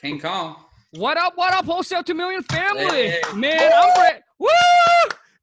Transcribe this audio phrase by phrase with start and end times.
[0.00, 0.56] King Kong.
[0.92, 1.34] What up?
[1.36, 3.10] What up, Wholesale 2 Million family?
[3.10, 3.20] Hey.
[3.34, 4.18] Man, I'm ready.
[4.38, 4.48] Woo!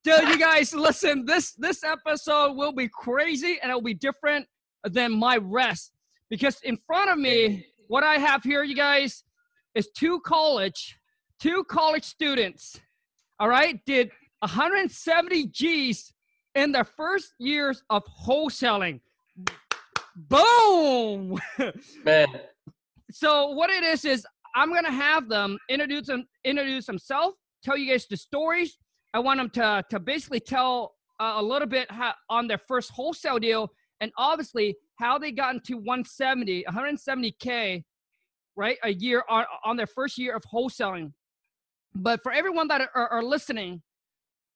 [0.04, 1.26] Dude, you guys, listen.
[1.26, 4.48] This this episode will be crazy, and it'll be different
[4.84, 5.92] than my rest
[6.30, 9.24] because in front of me, what I have here, you guys,
[9.76, 10.98] is two college,
[11.40, 12.80] two college students.
[13.40, 16.14] All right, did 170 G's
[16.56, 19.02] in their first years of wholesaling.
[20.16, 21.38] Boom!
[22.04, 22.28] Man,
[23.12, 24.26] so what it is is
[24.58, 28.76] I'm gonna have them introduce them introduce themselves, tell you guys the stories.
[29.14, 32.90] I want them to to basically tell uh, a little bit how, on their first
[32.90, 33.70] wholesale deal,
[34.02, 37.84] and obviously how they got into 170, 170k,
[38.56, 41.14] right, a year on on their first year of wholesaling.
[41.94, 43.84] But for everyone that are, are listening,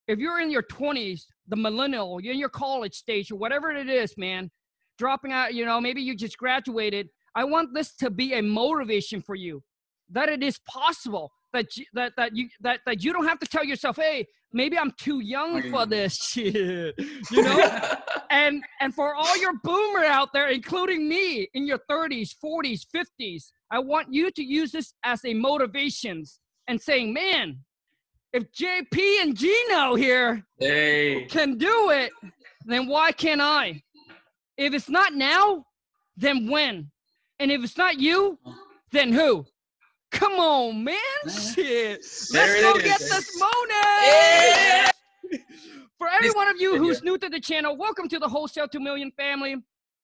[0.08, 3.88] if you're in your 20s, the millennial, you're in your college stage or whatever it
[3.88, 4.50] is, man,
[4.98, 7.08] dropping out, you know, maybe you just graduated.
[7.36, 9.62] I want this to be a motivation for you
[10.12, 13.46] that it is possible that you, that that you that that you don't have to
[13.46, 16.94] tell yourself, "Hey, maybe I'm too young for this shit."
[17.30, 17.80] You know?
[18.30, 23.52] and and for all your boomer out there, including me in your 30s, 40s, 50s,
[23.70, 26.24] I want you to use this as a motivation
[26.68, 27.58] and saying, "Man,
[28.32, 32.12] if JP and Gino here hey, can do it,
[32.64, 33.82] then why can't I?
[34.56, 35.66] If it's not now,
[36.16, 36.90] then when?
[37.38, 38.38] And if it's not you,
[38.92, 39.44] then who?
[40.12, 40.96] Come on, man.
[41.26, 42.04] Shit.
[42.32, 42.82] There Let's go is.
[42.84, 43.74] get this money.
[44.06, 44.90] Yeah.
[45.98, 48.78] For every one of you who's new to the channel, welcome to the Wholesale 2
[48.80, 49.56] Million family.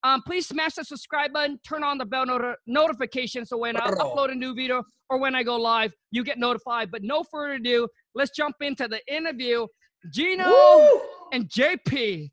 [0.04, 3.80] Um, please smash the subscribe button, turn on the bell noti- notification so when I
[3.90, 6.90] upload a new video or when I go live, you get notified.
[6.90, 9.66] But no further ado, let's jump into the interview.
[10.12, 11.00] Gino Woo!
[11.32, 12.30] and JP.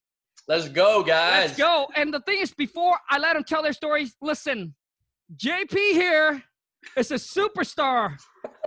[0.48, 1.48] Let's go, guys.
[1.48, 1.88] Let's go.
[1.96, 4.76] And the thing is, before I let them tell their stories, listen,
[5.36, 6.44] JP here
[6.98, 8.18] is a superstar.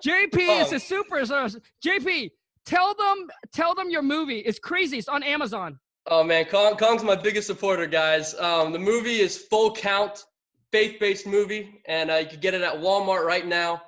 [0.05, 0.77] JP is Oh.
[0.77, 1.61] a superstar.
[1.85, 2.31] JP,
[2.67, 4.39] tell them, tell them your movie.
[4.41, 4.99] It's crazy.
[4.99, 5.79] It's on Amazon.
[6.11, 8.35] Oh man, Kong, Kong's my biggest supporter, guys.
[8.35, 10.25] Um, the movie is Full Count,
[10.73, 13.83] faith-based movie, and uh, you can get it at Walmart right now.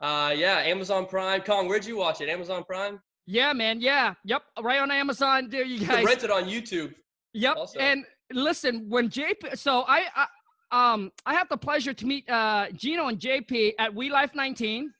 [0.00, 1.40] Uh, yeah, Amazon Prime.
[1.40, 2.28] Kong, where'd you watch it?
[2.28, 3.00] Amazon Prime.
[3.26, 3.80] Yeah, man.
[3.80, 4.14] Yeah.
[4.24, 4.42] Yep.
[4.62, 5.48] Right on Amazon.
[5.50, 6.04] There you You can guys.
[6.04, 6.94] rent it on YouTube.
[7.32, 7.56] Yep.
[7.56, 7.78] also.
[7.80, 10.26] And listen, when JP, so I, I,
[10.70, 14.92] um, I have the pleasure to meet uh, Gino and JP at We Life 19,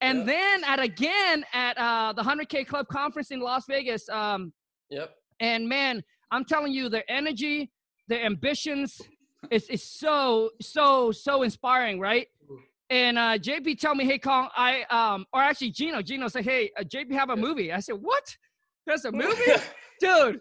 [0.00, 0.24] and Yeah.
[0.24, 4.08] then at again at uh, the 100K Club conference in Las Vegas.
[4.08, 4.52] Um,
[4.90, 5.14] Yep.
[5.40, 7.70] and man, I'm telling you, their energy,
[8.08, 9.00] their ambitions
[9.50, 12.28] is is so so so inspiring, right?
[12.90, 16.70] And uh, JP tell me, hey, Kong, I um, or actually Gino, Gino said, hey,
[16.78, 17.72] uh, JP have a movie.
[17.72, 18.36] I said, what?
[18.86, 19.52] There's a movie,
[20.00, 20.40] dude.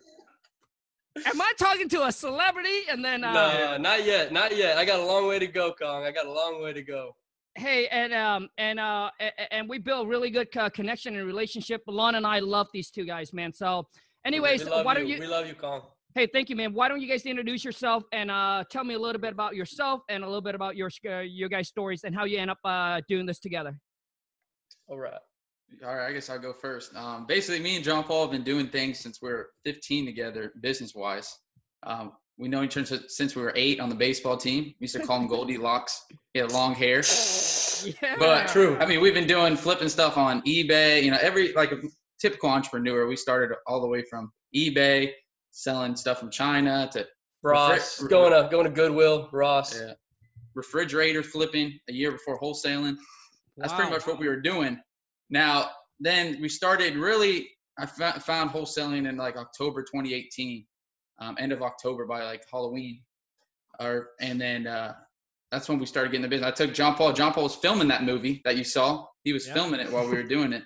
[1.26, 2.82] Am I talking to a celebrity?
[2.90, 4.78] And then, uh, no, not yet, not yet.
[4.78, 6.04] I got a long way to go, Kong.
[6.04, 7.16] I got a long way to go.
[7.56, 9.12] hey, and um, and uh,
[9.52, 11.82] and we build really good uh, connection and relationship.
[11.88, 13.54] Lon and I love these two guys, man.
[13.54, 13.88] So,
[14.26, 14.94] anyways, why you.
[14.96, 15.20] don't you?
[15.20, 15.84] We love you, Kong.
[16.16, 16.74] Hey, thank you, man.
[16.74, 20.02] Why don't you guys introduce yourself and uh, tell me a little bit about yourself
[20.10, 22.60] and a little bit about your uh, your guys' stories and how you end up
[22.66, 23.78] uh, doing this together.
[24.88, 25.14] All right.
[25.86, 26.96] All right, I guess I'll go first.
[26.96, 30.54] Um, basically, me and John Paul have been doing things since we are 15 together,
[30.62, 31.34] business wise.
[31.86, 34.64] Um, we know each other since we were eight on the baseball team.
[34.64, 36.04] We used to call him Goldilocks.
[36.34, 37.04] He had long hair.
[37.86, 38.16] Yeah.
[38.18, 38.78] But True.
[38.80, 41.04] I mean, we've been doing flipping stuff on eBay.
[41.04, 41.82] You know, every like a
[42.20, 45.12] typical entrepreneur, we started all the way from eBay,
[45.52, 47.06] selling stuff from China to
[47.44, 49.30] Ross, Refri- going to going to Goodwill.
[49.32, 49.80] Ross.
[49.80, 49.94] yeah,
[50.56, 52.96] refrigerator flipping a year before wholesaling.
[53.58, 54.80] That's pretty much what we were doing.
[55.30, 55.70] Now,
[56.00, 57.50] then we started really.
[57.80, 60.64] I found wholesaling in like October 2018,
[61.20, 63.02] um, end of October by like Halloween,
[63.80, 64.94] or and then uh,
[65.52, 66.48] that's when we started getting the business.
[66.48, 67.14] I took John Paul.
[67.14, 69.08] John Paul was filming that movie that you saw.
[69.24, 69.54] He was Yeah.
[69.56, 70.64] filming it while we were doing it,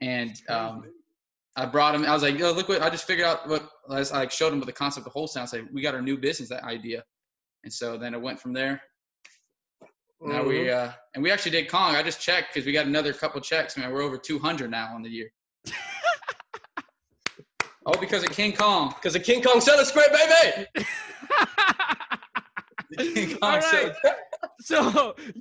[0.00, 0.84] and um,
[1.54, 2.04] I brought him.
[2.04, 4.58] I was like, "Yo, look what I just figured out." What I like showed him
[4.58, 5.44] with the concept of wholesale.
[5.44, 7.04] I said, "We got our new business that idea,"
[7.62, 8.82] and so then it went from there.
[10.20, 10.74] Now we Mhm.
[10.88, 11.94] uh and we actually did Kong.
[11.96, 13.76] I just checked because we got another couple checks.
[13.76, 15.30] Man, we're over 200 now on the year.
[17.86, 18.88] oh, because of King Kong.
[18.90, 20.66] Because the King Kong said it's great, baby.
[23.14, 24.14] King Kong All said- right.
[24.60, 25.14] so,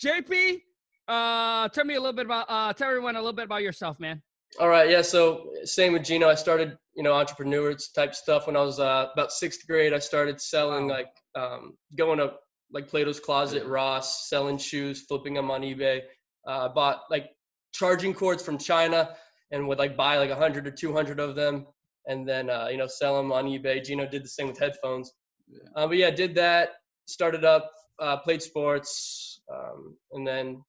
[0.00, 0.62] JP,
[1.08, 3.98] uh, tell me a little bit about uh, tell everyone a little bit about yourself,
[3.98, 4.22] man.
[4.60, 5.00] All right, yeah.
[5.02, 6.28] So same with Gino.
[6.28, 9.92] I started, you know, entrepreneurs type stuff when I was uh, about sixth grade.
[9.94, 10.94] I started selling Wow.
[10.94, 12.34] like um, going to
[12.72, 16.00] like Plato's Closet, Ross, selling shoes, flipping them on eBay.
[16.46, 17.30] Uh, bought like
[17.72, 19.14] charging cords from China
[19.50, 21.66] and would like buy like 100 or 200 of them
[22.06, 23.84] and then uh, you know sell them on eBay.
[23.84, 25.12] Gino did the same with headphones.
[25.48, 25.58] Yeah.
[25.76, 26.70] Uh, but yeah, did that.
[27.06, 27.70] Started up,
[28.00, 30.62] uh, played sports, um, and then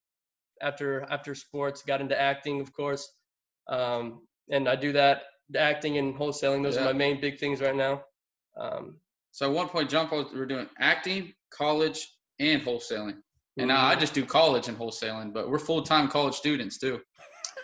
[0.61, 1.83] after after sports.
[1.83, 3.07] Got into acting, of course,
[3.69, 5.23] um, and I do that.
[5.55, 6.81] Acting and wholesaling; those Yeah.
[6.83, 8.03] are my main big things right now.
[8.59, 8.99] Um,
[9.33, 12.07] So at one point, John Paul, we were doing acting, college,
[12.39, 13.15] and wholesaling.
[13.57, 13.99] And now I mhm.
[13.99, 17.01] just do college and wholesaling, but we're full time college students too.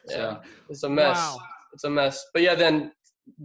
[0.07, 1.17] yeah, So it's a mess.
[1.17, 1.37] Wow.
[1.73, 2.25] It's a mess.
[2.33, 2.91] But yeah, then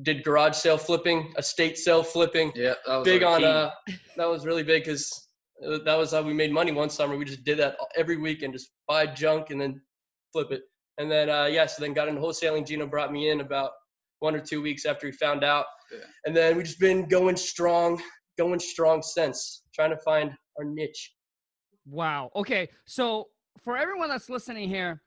[0.02, 2.50] did garage sale flipping, estate sale flipping.
[2.54, 3.46] yeah, that was big on key.
[3.46, 3.70] uh
[4.16, 5.28] that was really big because
[5.84, 8.70] that was how we made money one summer we just did that every weekend just
[8.88, 9.80] buy junk and then
[10.32, 10.62] flip it
[10.98, 13.72] and then uh yeah so then got into wholesaling gino brought me in about
[14.24, 15.98] one or two weeks after he found out Yeah.
[16.24, 18.02] and then we've just been going strong
[18.38, 20.26] going strong since trying to find
[20.58, 21.12] our niche
[21.86, 22.30] Wow.
[22.34, 22.70] Okay.
[22.86, 23.28] So
[23.62, 25.02] for everyone that's listening here,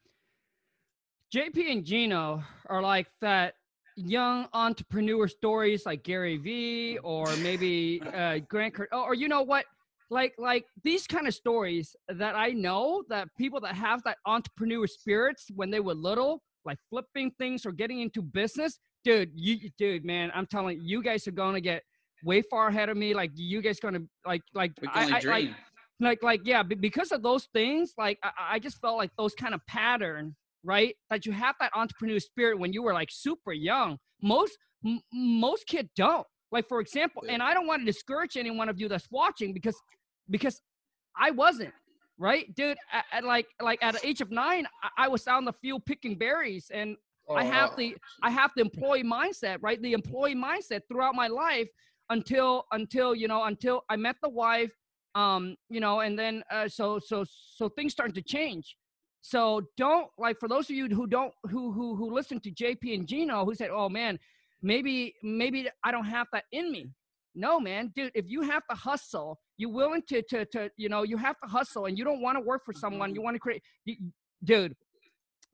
[1.36, 3.56] JP and Gino are like that
[3.96, 9.42] young entrepreneur stories like Gary Vee or maybe uh, Grant Card- or, or you know
[9.42, 9.66] what?
[10.12, 14.86] Like like these kind of stories that I know that people that have that entrepreneur
[14.86, 20.04] spirits when they were little, like flipping things or getting into business, dude, you dude,
[20.06, 21.84] man, I'm telling you, you guys are gonna get
[22.24, 23.14] way far ahead of me.
[23.14, 25.56] Like you guys gonna like like I- I- like, dream.
[26.00, 29.54] like like yeah because of those things like I, I just felt like those kind
[29.56, 33.98] of pattern right that you have that entrepreneur spirit when you were like super young
[34.22, 37.34] most m- most kids don't like for example Yeah.
[37.34, 39.76] and i don't want to discourage any one of you that's watching because
[40.30, 40.62] because
[41.16, 41.74] i wasn't
[42.20, 45.40] right dude at, at like like at the age of nine I, I was out
[45.40, 46.96] in the field picking berries and
[47.30, 47.76] I Oh, have wow.
[47.78, 49.82] the I have the employee mindset, right?
[49.82, 51.68] The employee mindset throughout my life
[52.10, 54.72] until until you know until I met the wife,
[55.16, 57.26] um, you know, and then uh, so so
[57.56, 58.76] so things started to change.
[59.22, 62.94] So don't like for those of you who don't who who who listen to JP
[62.94, 64.20] and Gino who said, "Oh man,
[64.62, 66.92] maybe maybe I don't have that in me."
[67.36, 68.12] No, man, dude.
[68.16, 71.50] If you have to hustle, you're willing to to to you know you have to
[71.50, 73.14] hustle, and you don't want to work for someone.
[73.14, 73.98] You want to create, you,
[74.44, 74.76] dude.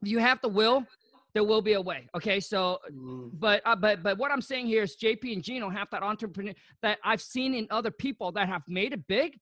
[0.03, 0.85] You have the will.
[1.33, 2.07] There will be a way.
[2.15, 5.69] Okay, so mm, but uh, but but what I'm saying here is JP and Gino
[5.69, 6.53] have that entrepreneur
[6.83, 9.39] that I've seen in other people that have made it big.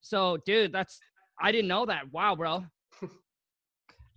[0.00, 1.00] So, dude, that's
[1.40, 2.12] I didn't know that.
[2.12, 2.64] Wow, bro.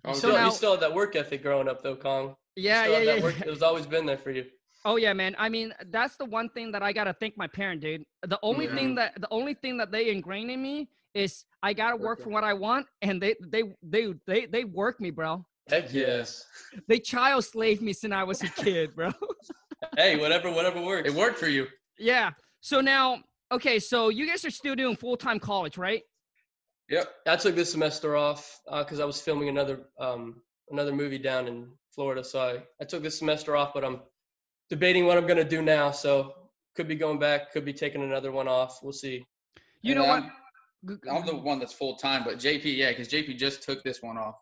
[0.08, 2.66] Oh, so still, now- you still had that work ethic growing up though kong You
[2.70, 3.16] Yeah, still yeah, have yeah.
[3.16, 4.46] that work- it was always been there for you
[4.88, 5.36] Oh yeah, man.
[5.40, 8.04] I mean, that's the one thing that I gotta thank my parent, dude.
[8.22, 11.96] The only thing that the only thing that they ingrained in me is I gotta
[11.96, 15.44] work for what I want, and they they they they they work me, bro.
[15.70, 19.12] Heck yes yes, They child slave me since I was a kid, bro.
[19.98, 21.68] hey whatever whatever works it worked for you.
[21.98, 22.32] yeah.
[22.62, 23.20] So now,
[23.52, 26.02] okay, so you guys are still doing full time college, right?
[26.90, 27.08] Yep.
[27.28, 30.42] I took this semester off because I was filming another um,
[30.72, 32.24] another movie down in Florida.
[32.24, 34.02] So I, I took this semester off, but I'm
[34.70, 35.92] debating what I'm gonna do now.
[35.92, 36.34] So
[36.76, 38.80] could be going back, could be taking another one off.
[38.84, 39.24] We'll see.
[39.82, 40.24] You And know what?
[40.24, 40.32] I'm-
[40.88, 44.04] G- I'm the one that's full time, but JP, yeah, because JP just took this
[44.04, 44.36] one off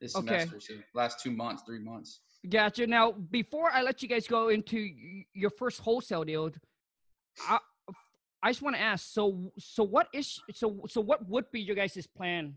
[0.00, 0.26] this Okay.
[0.26, 0.60] semester.
[0.60, 2.20] So last two months, three months.
[2.48, 2.86] Gotcha.
[2.86, 4.88] Now, before I let you guys go into
[5.34, 6.50] your first wholesale deal,
[7.48, 7.58] I,
[8.42, 9.12] I just want to ask.
[9.12, 12.54] So, so what is so so what would be your guys' plan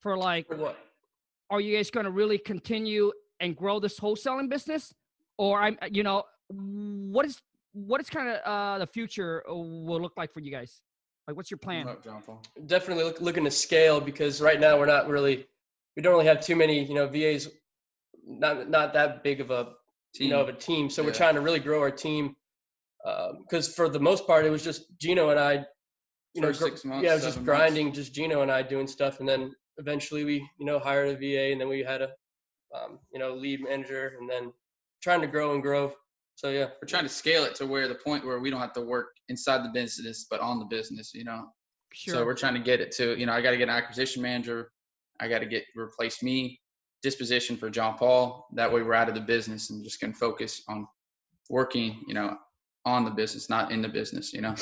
[0.00, 0.46] for like?
[0.46, 0.78] For what?
[1.50, 4.94] Are you guys going to really continue and grow this wholesaling business,
[5.36, 7.40] or I'm you know what is
[7.72, 10.80] what is kind of uh, the future uh, will look like for you guys?
[11.26, 11.84] Like, what's your plan?
[11.84, 12.42] Come up, John Paul.
[12.66, 15.46] Definitely look, looking to scale because right now we're not really,
[15.96, 17.48] we don't really have too many, you know, VAs,
[18.26, 19.72] not not that big of a
[20.18, 20.90] you know of a team.
[20.90, 22.36] So we're trying to really grow our team
[23.02, 25.64] because for the most part it was just Gino and I.
[26.34, 27.60] You know, First gr- months, yeah, it was just seven months.
[27.60, 31.16] grinding, just Gino and I doing stuff, and then eventually we, you know, hired a
[31.16, 32.08] VA, and then we had a,
[32.74, 34.52] um, you know, lead manager, and then
[35.00, 35.92] trying to grow and grow.
[36.34, 38.72] So yeah, We're trying to scale it to where the point where we don't have
[38.72, 41.46] to work inside the business, but on the business, you know.
[41.92, 42.14] Sure.
[42.14, 44.20] So we're trying to get it to, you know, I got to get an acquisition
[44.20, 44.72] manager.
[45.20, 46.60] I got to get replace me,
[47.02, 48.46] disposition for John Paul.
[48.52, 50.86] That way we're out of the business and just can focus on
[51.50, 52.36] working, you know,
[52.84, 54.54] on the business, not in the business, you know.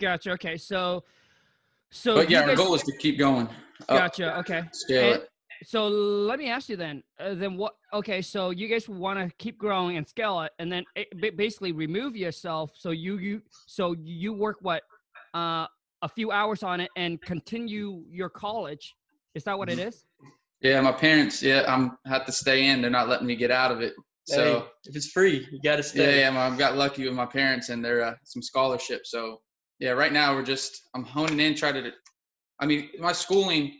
[0.00, 0.32] gotcha.
[0.32, 0.56] Okay.
[0.56, 1.04] So,
[1.90, 3.48] so But yeah, our guys- goal is to keep going.
[3.82, 4.38] up, Gotcha.
[4.40, 4.62] Okay.
[4.72, 5.30] Scale And- it.
[5.64, 7.02] So let me ask you then.
[7.18, 7.74] Uh, then what?
[7.92, 11.72] Okay, so you guys want to keep growing and scale it, and then it, basically
[11.72, 12.70] remove yourself.
[12.76, 14.84] So you you so you work what
[15.34, 15.66] uh,
[16.02, 18.94] a few hours on it and continue your college.
[19.34, 20.04] Is that what it is?
[20.60, 22.82] Yeah, my parents, yeah, I'm have to stay in.
[22.82, 23.94] They're not letting me get out of it.
[24.24, 26.20] So hey, if it's free, you got to stay.
[26.20, 29.10] yeah, yeah, I've got lucky with my parents and their uh, some scholarships.
[29.10, 29.40] So
[29.78, 31.92] yeah, right now we're just I'm honing in, trying to.
[32.60, 33.72] I mean, my schooling,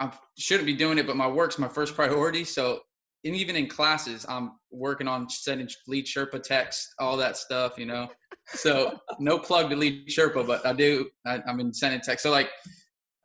[0.00, 2.44] I shouldn't be doing it, but my work's my first priority.
[2.44, 2.80] So
[3.24, 7.86] and even in classes, I'm working on sending lead Sherpa text, all that stuff, you
[7.86, 8.08] know.
[8.54, 11.08] So no plug to lead Sherpa, but I do.
[11.26, 12.22] I, I'm in sending text.
[12.22, 12.48] So like,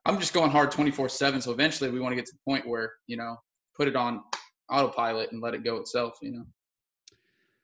[0.06, 1.42] I'm just going hard 24 seven.
[1.42, 3.38] So eventually we want to get to the point where, you know,
[3.76, 4.22] put it on
[4.70, 6.44] autopilot and let it go itself, you know?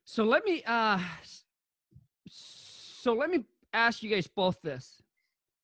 [0.05, 0.99] So let me, uh,
[2.29, 5.01] so let me ask you guys both this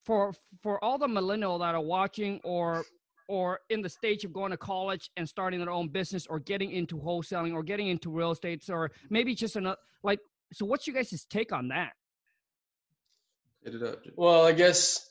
[0.03, 2.83] for, for all the millennial that are watching or,
[3.27, 6.71] or in the stage of going to college and starting their own business or getting
[6.71, 10.19] into wholesaling or getting into real estate or maybe just another, like,
[10.53, 11.93] so what's you guys' take on that?
[13.63, 14.03] Hit it up.
[14.15, 15.09] Well, I guess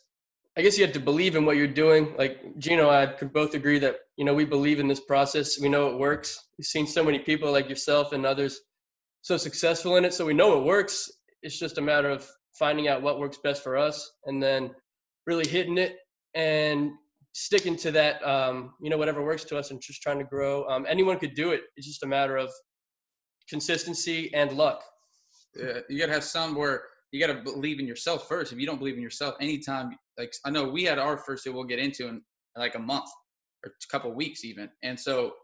[0.57, 2.15] I guess you have to believe in what you're doing.
[2.17, 5.59] Like Gino, I could both agree that you know we believe in this process.
[5.61, 6.39] We know it works.
[6.59, 8.61] We've seen so many people like yourself and others
[9.23, 11.11] so successful in it, so we know it works.
[11.43, 14.71] It's just a matter of finding out what works best for us, and then
[15.27, 15.97] really hitting it
[16.35, 16.93] and
[17.33, 18.25] sticking to that.
[18.25, 20.69] Um, you know, whatever works to us, and just trying to grow.
[20.69, 21.63] Um, anyone could do it.
[21.77, 22.53] It's just a matter of
[23.49, 24.83] consistency and luck.
[25.57, 26.85] Yeah, you gotta have some where
[27.15, 28.53] you gotta believe in yourself first.
[28.53, 31.53] If you don't believe in yourself, anytime like I know we had our first deal
[31.53, 32.21] we'll get into in
[32.57, 33.09] like a month
[33.65, 35.35] or a couple weeks even, and so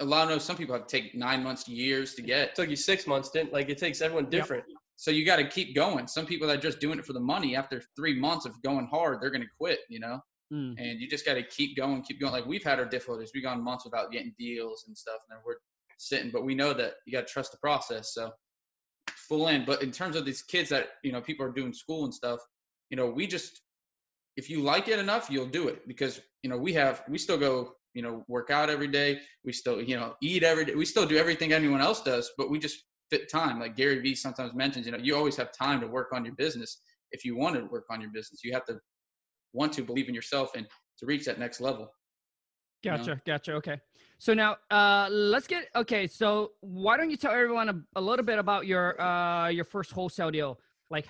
[0.00, 2.48] a lot of those, some people have to take nine months, years to get.
[2.48, 4.64] It took you six months, didn't like it takes everyone different.
[4.66, 4.78] Yep.
[4.96, 6.08] So you got to keep going.
[6.08, 8.86] Some people that are just doing it for the money, after three months of going
[8.90, 9.80] hard, they're gonna quit.
[9.90, 10.20] You know.
[10.52, 10.74] Mm.
[10.78, 12.32] And you just got to keep going, keep going.
[12.32, 13.32] Like we've had our difficulties.
[13.34, 15.56] We've gone months without getting deals and stuff, and then we're
[15.98, 16.30] sitting.
[16.30, 18.14] But we know that you got to trust the process.
[18.14, 18.30] So
[19.24, 19.64] full in.
[19.64, 22.40] But in terms of these kids that you know people are doing school and stuff,
[22.90, 23.60] you know, we just
[24.36, 27.38] if you like it enough, you'll do it because you know we have we still
[27.38, 29.20] go you know work out every day.
[29.44, 30.74] We still you know eat every day.
[30.74, 33.60] We still do everything anyone else does, but we just fit time.
[33.60, 36.34] Like Gary Vee sometimes mentions, you know, you always have time to work on your
[36.34, 36.80] business.
[37.12, 38.78] If you want to work on your business, you have to
[39.52, 40.66] want to believe in yourself and
[40.98, 41.88] to reach that next level.
[42.82, 43.16] Gotcha, you know?
[43.26, 43.52] gotcha.
[43.54, 43.80] Okay.
[44.24, 46.06] So now uh, let's get okay.
[46.06, 49.92] So why don't you tell everyone a, a little bit about your uh, your first
[49.92, 51.06] wholesale deal, like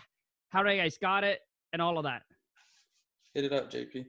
[0.48, 1.38] how do you guys got it
[1.72, 2.22] and all of that?
[3.32, 4.06] Hit it up, JP.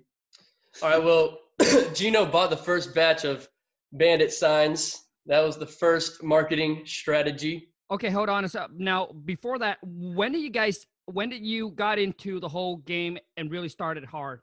[0.81, 1.03] All right.
[1.03, 1.37] Well,
[1.93, 3.47] Gino bought the first batch of
[3.91, 5.03] Bandit signs.
[5.27, 7.69] That was the first marketing strategy.
[7.91, 8.71] Okay, hold on a sec.
[8.75, 10.83] Now, before that, when did you guys?
[11.05, 14.41] When did you got into the whole game and really started hard?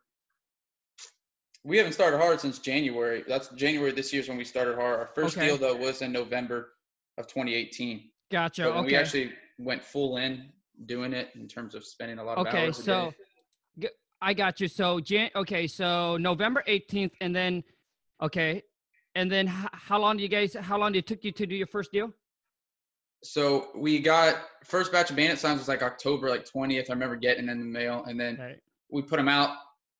[1.64, 3.24] We haven't started hard since January.
[3.26, 4.98] That's January this year is when we started hard.
[4.98, 5.46] Our first okay.
[5.46, 6.70] deal though was in November
[7.18, 8.10] of 2018.
[8.30, 8.62] Gotcha.
[8.62, 8.86] So okay.
[8.86, 10.48] We actually went full in
[10.86, 12.78] doing it in terms of spending a lot of okay, hours.
[12.80, 13.12] Okay, so.
[14.22, 14.68] I got you.
[14.68, 15.30] So Jan.
[15.34, 17.64] Okay, so November 18th, and then
[18.22, 18.62] okay,
[19.16, 20.54] and then h- how long do you guys?
[20.54, 22.12] How long did it took you to do your first deal?
[23.24, 26.88] So we got first batch of bandit signs was like October like 20th.
[26.88, 28.56] I remember getting in the mail, and then right.
[28.90, 29.56] we put them out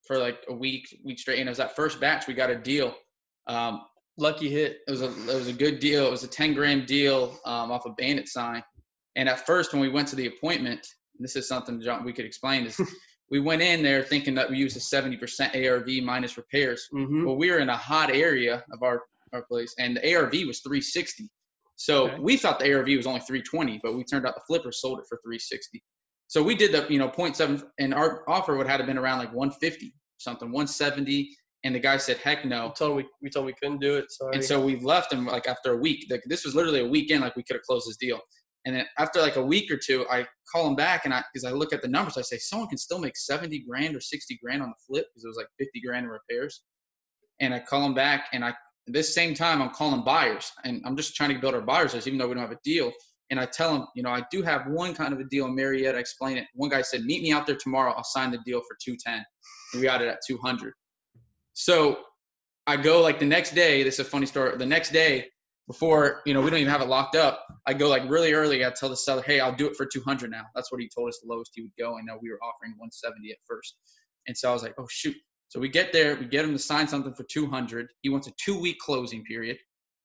[0.07, 1.39] for like a week, week straight.
[1.39, 2.95] And it was that first batch we got a deal.
[3.47, 3.83] Um,
[4.19, 4.79] lucky hit.
[4.87, 6.07] It was a it was a good deal.
[6.07, 8.63] It was a 10 grand deal um, off a bandit sign.
[9.17, 10.87] And at first, when we went to the appointment,
[11.19, 12.81] this is something John we could explain is
[13.31, 16.89] we went in there thinking that we used a 70% ARV minus repairs.
[16.93, 17.25] Mm-hmm.
[17.25, 20.61] Well, we were in a hot area of our our place, and the ARV was
[20.61, 21.29] 360.
[21.77, 22.19] So okay.
[22.21, 25.07] we thought the ARV was only 320, but we turned out the flipper sold it
[25.09, 25.83] for 360.
[26.33, 29.35] So we did the, you know, 0.7, and our offer would have been around like
[29.35, 31.29] 150, something, 170.
[31.65, 32.69] And the guy said, heck no.
[32.69, 34.11] We told we, we told we couldn't do it.
[34.11, 34.37] Sorry.
[34.37, 36.07] And so we left him like after a week.
[36.09, 38.19] Like this was literally a weekend, like we could have closed this deal.
[38.65, 41.45] And then after like a week or two, I call him back and I, because
[41.45, 44.41] I look at the numbers, I say, someone can still make 70 grand or 60
[44.43, 46.62] grand on the flip because it was like 50 grand in repairs.
[47.41, 48.55] And I call him back and I,
[48.87, 52.07] this same time, I'm calling buyers and I'm just trying to build our buyers list,
[52.07, 52.91] even though we don't have a deal
[53.33, 55.55] and I tell them, you know, I do have one kind of a deal in
[55.55, 55.97] Marietta.
[55.97, 56.45] I explain it.
[56.53, 57.95] One guy said, meet me out there tomorrow.
[57.97, 59.15] I'll sign the deal for 210.
[59.15, 60.75] And we got it at 200.
[61.55, 62.01] So
[62.67, 63.83] I go like the next day.
[63.83, 64.55] This is a funny story.
[64.59, 65.29] The next day,
[65.67, 67.47] before you know, we don't even have it locked up.
[67.67, 68.67] I go like really early.
[68.67, 70.43] I tell the seller, hey, I'll do it for 200 now.
[70.55, 71.97] That's what he told us the lowest he would go.
[71.97, 73.77] And we were offering 170 at first,
[74.27, 75.17] and so I was like, oh shoot.
[75.49, 77.87] So we get there, we get him to sign something for 200.
[78.03, 79.57] He wants a two week closing period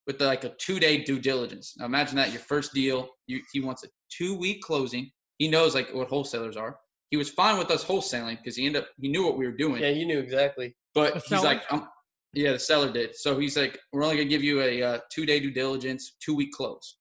[0.08, 1.76] with like a two day due diligence.
[1.78, 5.12] Now imagine that your first deal, you, he wants a two week closing.
[5.38, 6.80] He knows like what wholesalers are.
[7.12, 9.56] He was fine with us wholesaling because he ended up he knew what we were
[9.56, 9.82] doing.
[9.82, 10.76] Yeah, you knew exactly.
[10.96, 11.88] But he's like, um,
[12.34, 13.16] yeah, the seller did.
[13.16, 16.36] So he's like, we're only gonna give you a uh, two day due diligence, two
[16.36, 16.98] week close.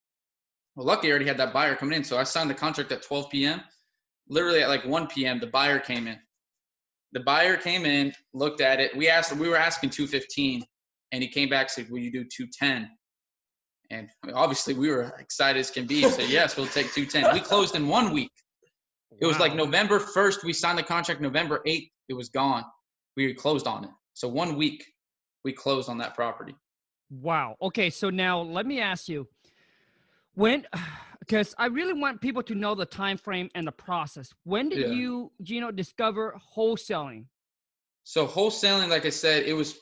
[0.75, 3.01] Well, lucky I already had that buyer coming in, so I signed the contract at
[3.01, 3.61] 12 p.m.
[4.29, 6.17] Literally at like 1 p.m., the buyer came in.
[7.13, 8.95] The buyer came in, looked at it.
[8.95, 10.63] We asked, we were asking 215,
[11.11, 12.89] and he came back said, "Will you do 210?"
[13.89, 16.03] And obviously, we were excited as can be.
[16.03, 17.33] So yes, we'll take 210.
[17.33, 18.31] We closed in one week.
[19.19, 20.43] It was like November 1st.
[20.43, 21.21] We signed the contract.
[21.21, 22.63] November 8th, it was gone.
[23.15, 23.89] We closed on it.
[24.13, 24.85] So one week,
[25.43, 26.55] we closed on that property.
[27.09, 27.55] Wow.
[27.61, 27.89] Okay.
[27.89, 29.27] So now let me ask you,
[30.33, 30.67] when,
[31.19, 34.33] because I really want people to know the time frame and the process.
[34.43, 34.87] When did yeah.
[34.95, 37.25] you, Gino, discover wholesaling?
[38.03, 39.77] So wholesaling, like I said, it was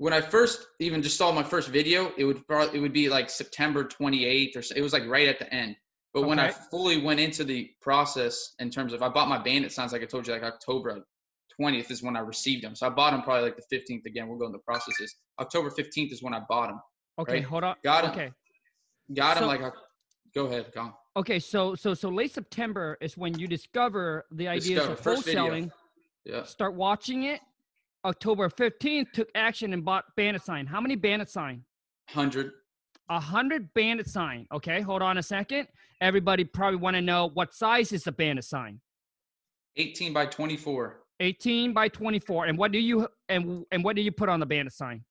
[0.00, 2.10] when I first even just saw my first video.
[2.16, 4.74] It would probably it would be like September 28th or so.
[4.74, 5.76] It was like right at the end.
[6.14, 9.72] But when I fully went into the process in terms of I bought my bandit
[9.72, 11.04] signs, like I told you, like October
[11.60, 12.74] 20th is when I received them.
[12.74, 14.26] So I bought them probably like the 15th again.
[14.26, 15.14] We'll go in the processes.
[15.38, 16.80] October 15th is when I bought them.
[17.18, 17.44] Okay, Right.
[17.44, 17.76] hold on.
[17.84, 18.10] Got 'em.
[18.12, 18.32] Okay.
[19.14, 19.72] Got them So- like
[20.34, 20.94] go ahead, go.
[21.14, 25.70] Okay, so so so late September is when you discover the ideas Discover, of wholesaling.
[26.24, 26.44] Yeah.
[26.44, 27.40] Start watching it.
[28.04, 30.66] October 15th took action and bought bandit sign.
[30.66, 31.64] How many bandit sign?
[32.12, 32.52] 100.
[33.10, 34.46] A hundred bandit sign.
[34.52, 35.66] Okay, hold on a second.
[36.00, 38.80] Everybody probably want to know what size is the bandit sign.
[39.76, 41.00] 18 by 24.
[41.18, 42.46] 18 by 24.
[42.46, 45.04] And what do you and and what do you put on the bandit sign?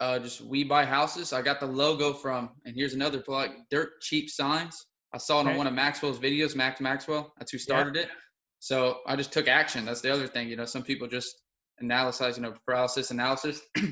[0.00, 1.32] Uh, just we buy houses.
[1.32, 4.86] I got the logo from, and here's another plug: Dirt Cheap Signs.
[5.14, 5.50] I saw it Okay.
[5.52, 6.56] on one of Maxwell's videos.
[6.56, 8.08] Max Maxwell, that's who started it.
[8.58, 9.84] So I just took action.
[9.84, 10.48] That's the other thing.
[10.48, 11.32] You know, some people just
[11.80, 13.62] analyze, you know, paralysis analysis.
[13.76, 13.84] as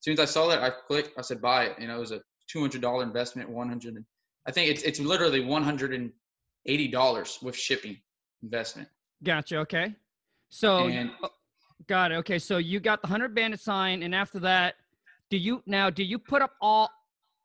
[0.00, 1.18] soon as I saw that, I clicked.
[1.18, 1.76] I said buy it.
[1.78, 3.48] You know, it was a two hundred dollar investment.
[3.48, 3.94] One hundred.
[3.94, 4.04] and
[4.46, 6.12] I think it's it's literally one hundred and
[6.66, 7.98] eighty dollars with shipping
[8.42, 8.88] investment.
[9.22, 9.58] Gotcha.
[9.58, 9.94] Okay.
[10.48, 11.30] So and oh,
[11.86, 12.16] got it.
[12.16, 12.38] Okay.
[12.38, 14.74] So you got the hundred bandit sign, and after that,
[15.30, 16.90] do you now do you put up all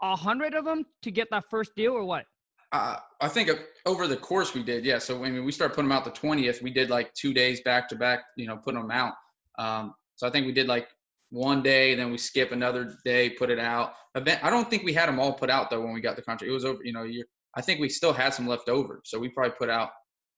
[0.01, 2.25] a hundred of them to get that first deal, or what?
[2.71, 4.97] Uh, I think uh, over the course we did, yeah.
[4.97, 7.87] So when we started putting them out the twentieth, we did like two days back
[7.89, 9.13] to back, you know, putting them out.
[9.57, 10.87] Um, so I think we did like
[11.29, 13.93] one day, then we skip another day, put it out.
[14.15, 14.43] Event.
[14.43, 16.49] I don't think we had them all put out though when we got the contract.
[16.49, 17.25] It was over, you know, year.
[17.55, 19.89] I think we still had some left over, so we probably put out.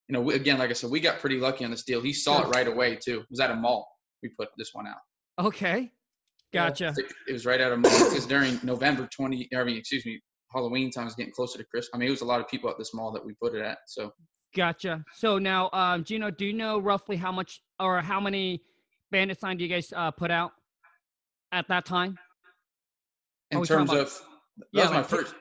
[0.08, 2.00] You know, we, again, like I said, we got pretty lucky on this deal.
[2.00, 3.20] He saw it right away too.
[3.20, 3.88] It was at a mall.
[4.22, 5.44] We put this one out.
[5.44, 5.90] Okay.
[6.52, 6.94] Gotcha.
[7.28, 9.48] It was right out of mall because during November twenty.
[9.54, 10.20] I mean, excuse me,
[10.52, 11.90] Halloween time is getting closer to Christmas.
[11.92, 13.62] I mean, it was a lot of people at this mall that we put it
[13.62, 13.78] at.
[13.86, 14.12] So
[14.56, 15.04] Gotcha.
[15.14, 18.62] So now, um, Gino, do you know roughly how much or how many
[19.10, 20.52] bandit sign do you guys uh, put out
[21.52, 22.18] at that time?
[23.50, 24.22] in Are terms of
[24.58, 25.34] that Yeah, was my like t- first.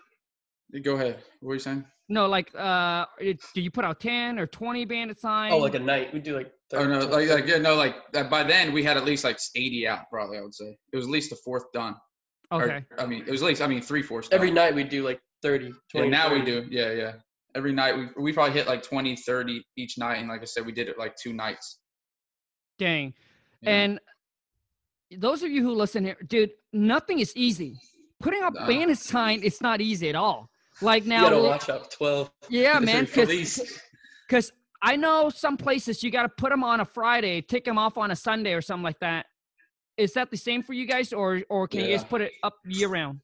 [0.84, 1.16] Go ahead.
[1.40, 1.86] What were you saying?
[2.10, 5.52] No, like, uh, it, do you put out 10 or 20 bandit sign?
[5.52, 6.14] Oh, like a night.
[6.14, 6.52] We do like.
[6.74, 9.40] Oh no, like, like yeah, no, like uh, by then we had at least like
[9.56, 10.38] 80 out, probably.
[10.38, 11.96] I would say it was at least the fourth done.
[12.52, 12.86] Or, okay.
[12.98, 14.30] I mean, it was at least I mean three fourths.
[14.32, 16.08] Every night we do like 30, 20.
[16.08, 16.66] Yeah, now we do.
[16.70, 17.14] Yeah, yeah.
[17.56, 20.66] Every night we we probably hit like 20, 30 each night, and like I said,
[20.66, 21.80] we did it like two nights.
[22.78, 23.14] Dang.
[23.66, 23.72] You.
[23.72, 24.00] And
[25.18, 27.78] those of you who listen here, dude, nothing is easy.
[28.20, 28.94] Putting up Nah.
[28.94, 30.50] sign, it's not easy at all.
[30.82, 31.92] Like You now, gotta watch out.
[31.92, 32.32] 12.
[32.50, 34.52] yeah, man, because
[34.82, 37.98] I know some places you got to put them on a Friday, take them off
[37.98, 39.26] on a Sunday or something like that.
[39.98, 42.08] Is that the same for you guys, or or can you guys Yeah.
[42.10, 43.22] put it up year round?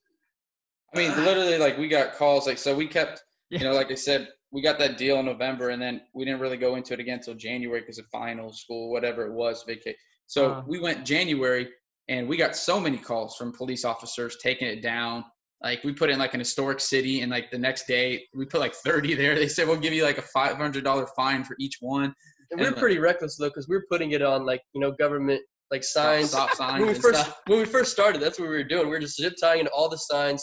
[0.95, 2.47] I mean, literally, like we got calls.
[2.47, 3.59] Like, so we kept, Yeah.
[3.59, 6.39] you know, like I said, we got that deal in November, and then we didn't
[6.39, 9.97] really go into it again until January because of final school, whatever it was, vacate.
[10.31, 10.63] So Uh.
[10.65, 11.69] we went January,
[12.07, 15.25] and we got so many calls from police officers taking it down.
[15.61, 18.61] Like we put in like an historic city, and like the next day we put
[18.61, 19.35] like 30 there.
[19.43, 22.13] They said we'll give you like a $500 fine for each one.
[22.49, 24.91] And we're And, uh, pretty reckless though, because we're putting it on like you know
[24.93, 26.29] government like signs.
[26.29, 27.41] stop signs when we first stuff.
[27.47, 28.85] when we first started, that's what we were doing.
[28.85, 30.41] We were just zip tying into all the signs,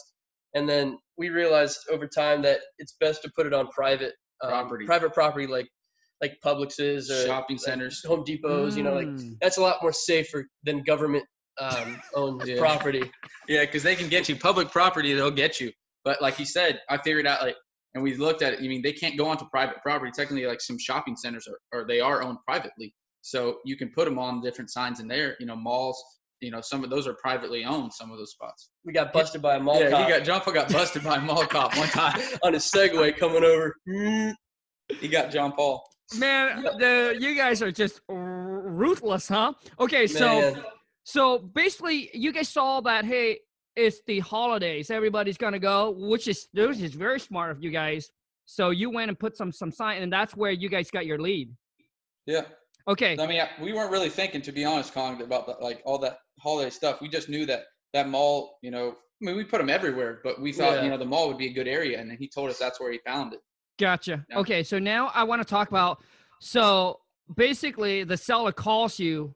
[0.54, 4.50] and then we realized over time that it's best to put it on private um,
[4.50, 4.84] Property.
[4.86, 5.66] private property like
[6.20, 8.02] like Publix's or Shopping like centers.
[8.06, 8.76] Home Depots.
[8.76, 9.34] You know, like Mm.
[9.40, 11.24] that's a lot more safer than government
[11.60, 12.58] um, owned Yeah.
[12.58, 13.02] property.
[13.48, 15.72] Yeah, because they can get you public property, they'll get you.
[16.04, 17.56] But like you said, I figured out like,
[17.94, 18.58] and we looked at it.
[18.60, 20.12] I mean, they can't go onto private property.
[20.14, 24.04] Technically, like some shopping centers are, or they are owned privately, so you can put
[24.04, 25.36] them on different signs in there.
[25.40, 26.00] You know, malls.
[26.40, 27.92] You know, some of those are privately owned.
[27.92, 28.70] Some of those spots.
[28.84, 31.16] We got busted by a mall yeah, cop he got John Paul got busted by
[31.16, 32.20] a mall cop one time.
[32.44, 33.74] on his Segway coming over.
[35.00, 35.84] He got John Paul.
[36.16, 39.52] Man, the you guys are just r- ruthless, huh?
[39.78, 40.64] Okay, so Man.
[41.04, 43.04] so basically, you guys saw that.
[43.04, 43.40] Hey,
[43.76, 44.90] it's the holidays.
[44.90, 48.10] Everybody's gonna go, which is which is very smart of you guys.
[48.46, 51.18] So you went and put some some sign, and that's where you guys got your
[51.18, 51.50] lead.
[52.26, 52.42] Yeah.
[52.86, 55.98] Okay, I mean, we weren't really thinking, to be honest, Kong, about that, like all
[55.98, 57.02] that holiday stuff.
[57.02, 58.94] We just knew that that mall, you know, I
[59.26, 60.84] mean, we put them everywhere, but we thought, Yeah.
[60.84, 62.80] you know, the mall would be a good area, and then he told us that's
[62.80, 63.40] where he found it.
[63.78, 64.24] Gotcha.
[64.28, 64.38] Yeah.
[64.38, 66.02] Okay, so now I want to talk about
[66.40, 67.00] so
[67.34, 69.34] basically the seller calls you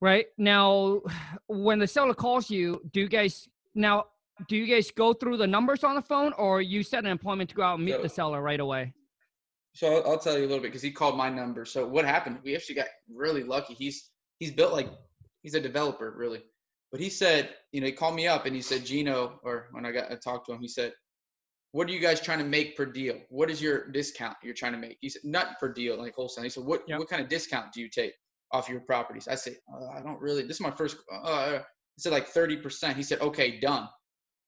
[0.00, 1.00] right now
[1.46, 4.04] when the seller calls you do you guys now
[4.48, 7.50] do you guys go through the numbers on the phone or you set an appointment
[7.50, 8.92] to go out and meet So- the seller right away
[9.74, 11.64] So I'll, I'll tell you a little bit because he called my number.
[11.64, 12.38] So what happened?
[12.42, 13.74] We actually got really lucky.
[13.74, 14.88] He's he's built like
[15.42, 16.42] he's a developer really,
[16.90, 19.84] but he said you know he called me up and he said Gino or when
[19.86, 20.92] I got I talked to him he said,
[21.72, 23.16] what are you guys trying to make per deal?
[23.28, 24.98] What is your discount you're trying to make?
[25.00, 26.44] He said not per deal like wholesale.
[26.44, 26.98] He said what Yep.
[26.98, 28.12] what kind of discount do you take?
[28.52, 29.28] off your properties.
[29.28, 30.42] I said, uh, I don't really.
[30.42, 30.96] This is my first.
[31.12, 31.58] Uh,
[31.96, 32.96] he said like thirty percent.
[32.96, 33.88] He said, okay, done.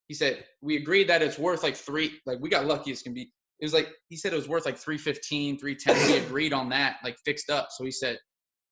[0.08, 2.12] He said we agreed that it's worth like three.
[2.26, 3.30] Like we got lucky as can be.
[3.60, 6.08] It was like he said it was worth like 315, 310.
[6.08, 7.68] we agreed on that, like fixed up.
[7.70, 8.18] So he said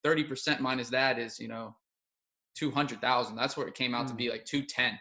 [0.04, 1.76] 30% minus that is, you know,
[2.58, 3.36] 200,000.
[3.36, 4.98] That's where it came out to be like 210.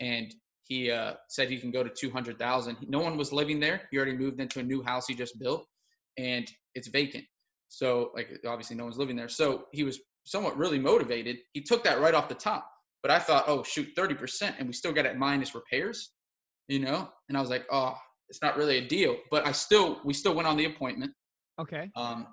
[0.00, 0.32] And
[0.68, 2.76] he uh, said he can go to 200,000.
[2.88, 3.82] No one was living there.
[3.90, 5.66] He already moved into a new house he just built
[6.18, 7.24] and it's vacant.
[7.68, 9.28] So like obviously no one's living there.
[9.28, 11.36] So he was somewhat really motivated.
[11.52, 12.68] He took that right off the top.
[13.02, 16.10] But I thought, oh shoot, 30% and we still got it minus repairs,
[16.66, 17.08] you know?
[17.28, 17.94] And I was like, oh,
[18.28, 19.16] it's not really a deal.
[19.30, 21.12] But I still we still went on the appointment.
[21.60, 21.90] Okay.
[21.94, 22.26] Um,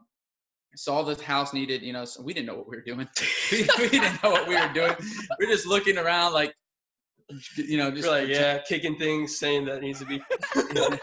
[0.75, 3.07] saw the house needed, you know, so we didn't know what we were doing.
[3.51, 4.95] we, didn't know what we were doing.
[5.39, 6.53] We are just looking around like,
[7.57, 10.21] you know, just We're like, yeah, kicking things, saying that needs to be.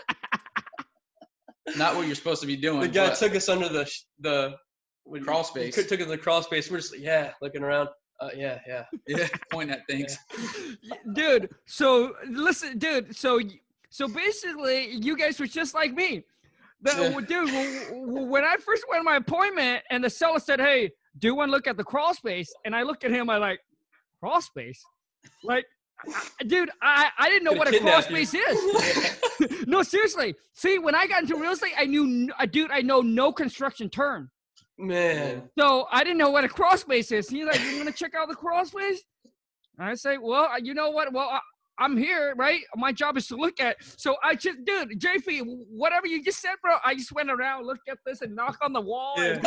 [1.76, 2.80] not what you're supposed to be doing.
[2.80, 4.54] the guy took us under the sh- the
[5.04, 5.74] what- crawl he space.
[5.74, 6.70] took us to the crawl space.
[6.70, 7.88] We're just like, yeah, looking around.
[8.20, 8.84] Uh, yeah, yeah.
[9.06, 10.18] yeah, point at things.
[11.14, 13.40] dude so listen dude so
[13.88, 16.22] so basically you guys were just like me
[16.82, 17.08] the, Yeah.
[17.20, 20.90] dude w- w- when i first went to my appointment and the seller said hey
[21.18, 23.60] do one look at the crawl space and i looked at him i like
[24.20, 24.82] crawl space
[25.42, 25.64] like
[26.08, 31.06] I- dude i i didn't know what a space is no seriously see when i
[31.06, 34.30] got into real estate i knew uh, dude i know no construction term
[34.80, 37.28] Man, so I didn't know what a space is.
[37.28, 39.02] He's like, "You want to check out the crawl space?"
[39.78, 41.12] I say, "Well, uh, you know what?
[41.12, 41.40] Well, I,
[41.78, 42.62] I'm here, right?
[42.76, 46.54] My job is to look at." So I just, dude, JP, whatever you just said,
[46.62, 46.76] bro.
[46.82, 49.46] I just went around, looked at this, and knocked on the wall, and,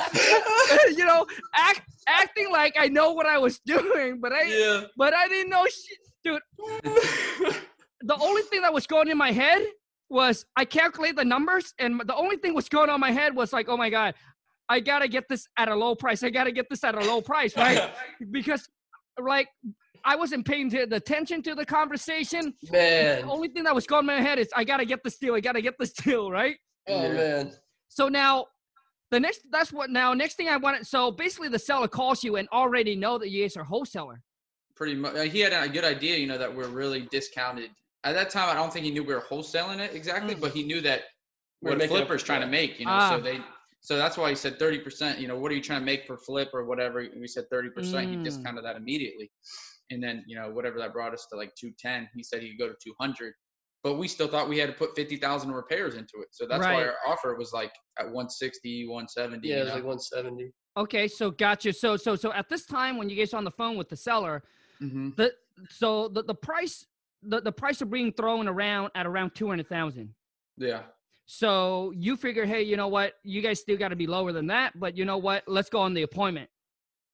[0.97, 4.81] you know, act acting like I know what I was doing, but I, yeah.
[4.95, 6.41] but I didn't know shit, dude.
[8.05, 9.65] The only thing that was going in my head
[10.09, 13.33] was I calculate the numbers, and the only thing was going on in my head
[13.33, 14.13] was like, "Oh my god."
[14.69, 16.23] I gotta get this at a low price.
[16.23, 17.91] I gotta get this at a low price, right?
[18.31, 18.67] because
[19.21, 19.47] like
[20.03, 22.53] I wasn't paying the attention to the conversation.
[22.71, 23.21] Man.
[23.21, 25.35] The only thing that was going in my head is I gotta get this deal.
[25.35, 26.57] I gotta get this deal, right?
[26.89, 27.13] Oh Yeah.
[27.13, 27.51] man.
[27.87, 28.47] So now
[29.11, 30.87] the next that's what now next thing I wanted.
[30.87, 34.21] So basically the seller calls you and already know that you guys are wholesaler.
[34.75, 37.69] Pretty much, he had a good idea, you know, that we're really discounted.
[38.03, 40.41] At that time, I don't think he knew we were wholesaling it exactly, Mm.
[40.41, 41.03] but he knew that
[41.61, 42.93] We're what a making a flipper's trying to make, you know.
[42.93, 43.09] Ah.
[43.09, 43.39] So they,
[43.81, 45.19] so that's why he said 30%.
[45.19, 46.99] You know, what are you trying to make for flip or whatever?
[46.99, 48.09] And we said 30%.
[48.09, 48.23] He Mm.
[48.23, 49.31] discounted that immediately,
[49.91, 52.09] and then you know whatever that brought us to like 210.
[52.15, 53.33] He said he could go to 200,
[53.83, 56.29] but we still thought we had to put 50,000 repairs into it.
[56.31, 59.47] So that's why our offer was like at 160, 170.
[59.47, 59.75] Yeah, it was know?
[59.75, 60.51] like 170.
[60.75, 61.71] Okay, so gotcha.
[61.71, 63.95] So so so at this time when you guys are on the phone with the
[63.97, 64.43] seller,
[64.83, 65.15] Mhm.
[65.15, 65.33] the
[65.69, 66.85] so the, the price
[67.21, 70.13] the, the price of being thrown around at around two hundred thousand.
[70.57, 70.81] Yeah.
[71.25, 73.13] So you figure, hey, you know what?
[73.23, 75.43] You guys still got to be lower than that, but you know what?
[75.47, 76.49] Let's go on the appointment.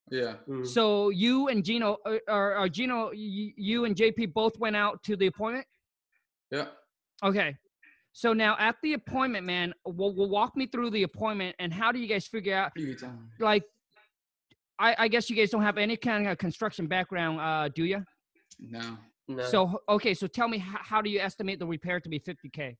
[0.09, 0.33] Yeah.
[0.47, 0.65] Mm.
[0.65, 5.03] So you and Gino, uh, or, or Gino, you, you and JP both went out
[5.03, 5.67] to the appointment.
[6.49, 6.65] Yeah.
[7.23, 7.55] Okay.
[8.11, 11.91] So now at the appointment, man, will will walk me through the appointment and how
[11.91, 12.71] do you guys figure out?
[12.75, 13.19] You can tell me.
[13.39, 13.63] Like,
[14.79, 18.03] I, I guess you guys don't have any kind of construction background, uh, do you?
[18.59, 18.97] No.
[19.27, 19.43] No.
[19.43, 22.75] So okay, so tell me how, how do you estimate the repair to be 50k?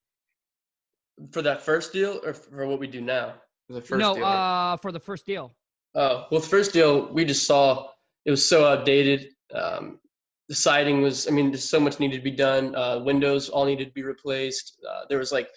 [1.31, 3.35] for that first deal or for what we do now?
[3.67, 4.25] The first no, deal.
[4.25, 5.53] uh, for the first deal.
[5.95, 7.89] Oh, well, the first deal we just saw
[8.25, 9.29] it was so outdated.
[9.53, 9.99] Um,
[10.47, 12.75] the siding was, I mean, there's so much needed to be done.
[12.75, 14.79] Uh, windows all needed to be replaced.
[14.89, 15.49] Uh, there was like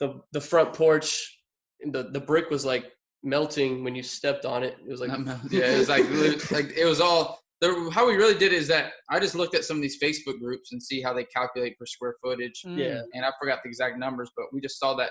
[0.00, 1.38] the the front porch,
[1.82, 4.76] the the brick was like melting when you stepped on it.
[4.86, 5.10] It was like
[5.50, 6.04] yeah, it was like
[6.50, 7.40] like it was all.
[7.60, 9.98] The, how we really did it is that I just looked at some of these
[10.00, 12.78] Facebook groups and see how they calculate per square footage, Mm.
[12.78, 15.10] yeah, and I forgot the exact numbers, but we just saw that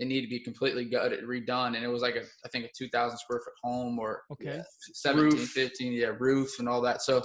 [0.00, 2.68] it needed to be completely gutted, redone, and it was like a I think a
[2.76, 4.56] 2,000 square foot home or Okay.
[4.56, 4.62] Yeah.
[4.94, 5.50] 17, Roof.
[5.50, 7.00] 15, yeah, roof and all that.
[7.02, 7.22] So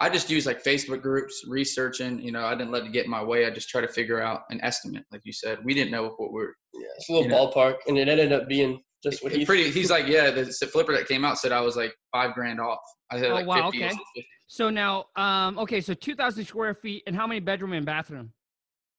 [0.00, 2.20] I just used like Facebook groups, researching.
[2.20, 3.44] You know, I didn't let it get in my way.
[3.44, 5.58] I just try to figure out an estimate, like you said.
[5.64, 7.50] We didn't know what we're yeah, it's a little You know.
[7.52, 9.70] ballpark, and it ended up being just what It he pretty.
[9.70, 12.60] He's like, yeah, the, the flipper that came out said I was like five grand
[12.60, 12.78] off.
[13.10, 13.88] I said Oh, like wow, 50, okay.
[13.88, 14.28] 50.
[14.46, 18.32] So now, um, okay, so 2,000 square feet, and how many bedroom and bathroom?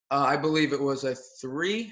[0.09, 1.91] Uh, I believe it was a three,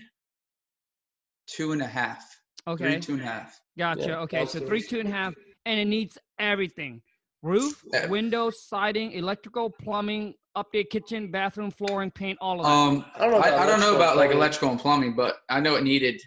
[1.47, 2.25] two and a half.
[2.67, 3.59] Okay, Three, two and a half.
[3.77, 4.09] gotcha.
[4.09, 5.33] Yeah, okay, so three, two and a half,
[5.65, 7.01] and it needs everything:
[7.41, 8.07] roof, Yeah.
[8.07, 12.71] windows, siding, electrical, plumbing, update kitchen, bathroom, flooring, paint, all of that.
[12.71, 13.37] Um, I don't know.
[13.37, 16.21] I, about I don't know about like electrical and plumbing, but I know it needed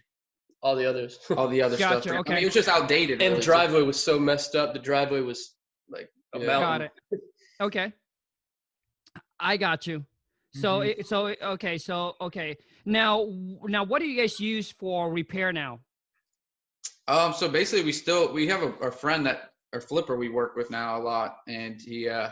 [0.62, 1.18] all the others.
[1.37, 2.14] all the other Gotcha, stuff.
[2.16, 2.35] I okay.
[2.35, 3.20] mean, it was just outdated.
[3.20, 3.37] and really.
[3.37, 4.72] the driveway was so messed up.
[4.72, 5.55] The driveway was
[5.88, 6.46] like a Yeah.
[6.46, 6.88] mountain.
[7.11, 7.20] got it.
[7.61, 7.92] Okay,
[9.38, 10.05] I got you.
[10.55, 10.98] So, Mhm.
[10.98, 12.57] it, so okay, so okay.
[12.85, 13.27] Now,
[13.64, 15.81] now, what do you guys use for repair now?
[17.09, 20.55] Um, so basically, we still we have a, a friend that our flipper we work
[20.57, 22.31] with now a lot, and he uh,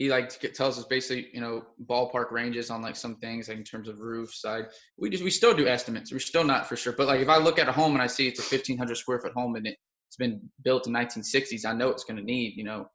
[0.00, 3.64] he like tells us basically you know ballpark ranges on like some things like in
[3.64, 4.64] terms of roof side.
[4.96, 6.10] We just we still do estimates.
[6.10, 8.06] We're still not for sure, but like if I look at a home and I
[8.06, 9.76] see it's a 1,500 square foot home and it,
[10.08, 12.86] it's been built in 1960s, I know it's going to need you know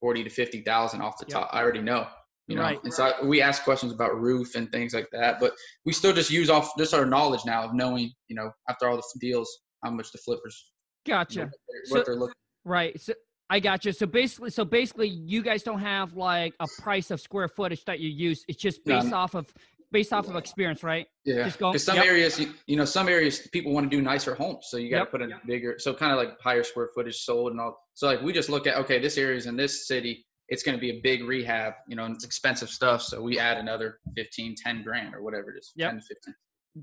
[0.00, 1.34] 40 to 50,000 off the Yep.
[1.38, 1.50] top.
[1.52, 2.06] I already know.
[2.46, 2.82] You know, Right.
[2.82, 5.52] and so I, we ask questions about roof and things like that, but
[5.86, 8.96] we still just use off just our knowledge now of knowing, you know, after all
[8.96, 9.50] the deals,
[9.82, 10.72] how much the flippers,
[11.06, 11.40] Gotcha.
[11.40, 12.34] what, they're, So- what they're looking.
[12.66, 12.98] Right.
[13.00, 13.12] So
[13.50, 13.92] I got you.
[13.92, 18.00] So basically, so basically, you guys don't have like a price of square footage that
[18.00, 18.44] you use.
[18.48, 19.52] It's just based off of
[19.92, 21.06] based off of experience, right?
[21.24, 22.06] Yeah, Just go- because some yep.
[22.06, 24.96] areas, you, you know, some areas people want to do nicer homes, so you got
[24.96, 25.10] to Yep.
[25.12, 27.78] put in bigger, so kind of like higher square footage sold and all.
[27.94, 30.76] So like we just look at okay, this area is in this city, it's going
[30.76, 34.00] to be a big rehab, you know, and it's expensive stuff, so we add another
[34.16, 35.90] 15, 10 grand or whatever it is, Yep.
[35.92, 36.34] 10 to 15.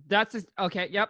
[0.07, 0.87] That's ex- okay.
[0.89, 1.09] Yep.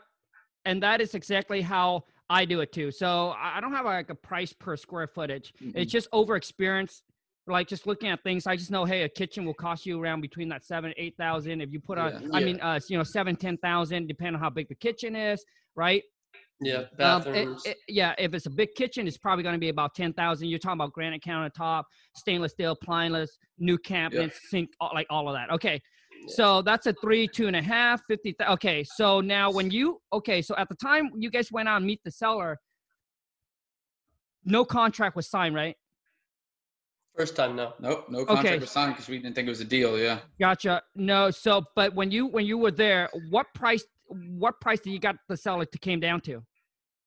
[0.66, 2.92] And that is exactly how I do it too.
[2.92, 5.54] So I don't have like a price per square footage.
[5.62, 5.74] Mhm.
[5.76, 7.04] It's just over experience.
[7.46, 10.22] Like just looking at things, I just know, hey, a kitchen will cost you around
[10.22, 11.60] between that seven, eight thousand.
[11.60, 12.30] If you put on, Yeah.
[12.32, 12.46] I Yeah.
[12.46, 15.44] mean, uh, you know, seven, ten thousand, depending on how big the kitchen is,
[15.76, 16.04] right?
[16.64, 17.66] Yeah, Um, it- bathrooms.
[17.66, 20.48] it- yeah, if it's a big kitchen, it's probably going to be about ten thousand.
[20.48, 21.84] You're talking about granite countertop,
[22.16, 25.50] stainless steel, plywood, new cabinets, sink, all, like all of that.
[25.50, 25.80] Okay, Yeah.
[26.28, 28.34] So that's a three, two and a half, fifty.
[28.34, 31.78] Th- okay, so now when you okay, so at the time you guys went out
[31.78, 32.58] and meet the seller,
[34.46, 35.76] no contract was signed, right?
[37.18, 37.74] First time, no.
[37.80, 38.60] Nope, no contract Okay.
[38.60, 40.00] was signed because we didn't think it was a deal.
[40.00, 40.20] Yeah.
[40.40, 40.82] Gotcha.
[40.96, 43.84] No, so but when you when you were there, what price?
[44.08, 46.44] What price did you got the seller to came down to?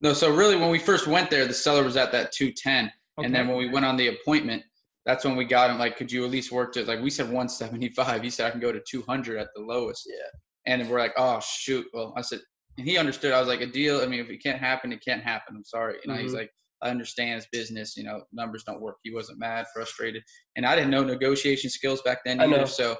[0.00, 2.85] No, so really when we first went there, the seller was at that 210.
[3.16, 3.27] Okay.
[3.27, 4.62] And then when we went on the appointment,
[5.07, 7.27] that's when we got him like, could you at least work to like we said
[7.27, 8.23] 175.
[8.23, 10.05] He said I can go to 200 at the lowest.
[10.07, 10.73] Yeah.
[10.73, 11.87] And we're like, oh shoot.
[11.93, 12.40] Well, I said,
[12.79, 13.33] and he understood.
[13.33, 14.01] I was like, a deal.
[14.01, 15.55] I mean, if it can't happen, it can't happen.
[15.57, 15.97] I'm sorry.
[16.05, 16.38] You know, he's Mhm.
[16.38, 16.51] like,
[16.83, 17.97] I understand it's business.
[17.97, 18.97] You know, numbers don't work.
[19.05, 20.23] He wasn't mad, frustrated,
[20.57, 22.67] and I didn't know negotiation skills back then either.
[22.67, 22.97] So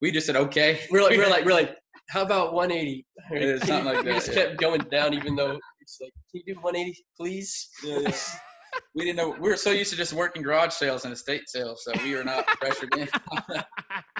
[0.00, 0.80] we just said okay.
[0.90, 1.76] We're like, we're like, we're like,
[2.08, 3.06] how about 180?
[3.32, 4.34] Yeah, something like we just yeah.
[4.34, 7.68] kept going down, even though it's like, can you do 180, please?
[7.84, 8.16] Yeah, yeah.
[8.94, 9.30] we didn't know.
[9.40, 12.24] We were so used to just working garage sales and estate sales, so we were
[12.24, 13.64] not pressured in on the,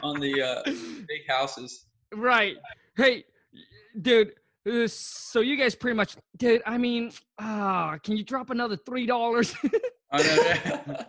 [0.03, 1.87] on the uh, big houses.
[2.14, 2.57] Right.
[2.96, 3.25] Hey,
[4.01, 4.33] dude.
[4.70, 6.62] uh, So you guys pretty much, dude.
[6.66, 9.55] I mean, ah, can you drop another three dollars?
[10.12, 11.05] I know, yeah.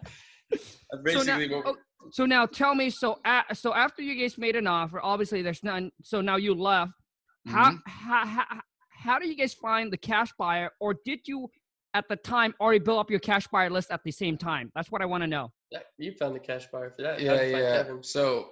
[0.49, 1.65] That's basically what.
[1.67, 1.75] oh,
[2.11, 2.89] so now tell me.
[2.89, 3.19] So
[3.53, 5.91] so after you guys made an offer, obviously there's none.
[6.03, 6.91] So now you left.
[7.47, 7.79] How, Mhm.
[7.85, 8.45] how how
[8.89, 11.49] how do you guys find the cash buyer, or did you
[11.93, 14.71] at the time already build up your cash buyer list at the same time?
[14.75, 15.51] That's what I want to know.
[15.71, 17.19] Yeah, you found the cash buyer for that.
[17.19, 17.83] yeah, How'd you find yeah.
[17.83, 18.03] Kevin?
[18.03, 18.49] So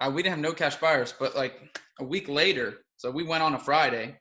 [0.00, 1.54] uh, we didn't have no cash buyers, but like
[2.00, 4.16] a week later, so we went on a Friday.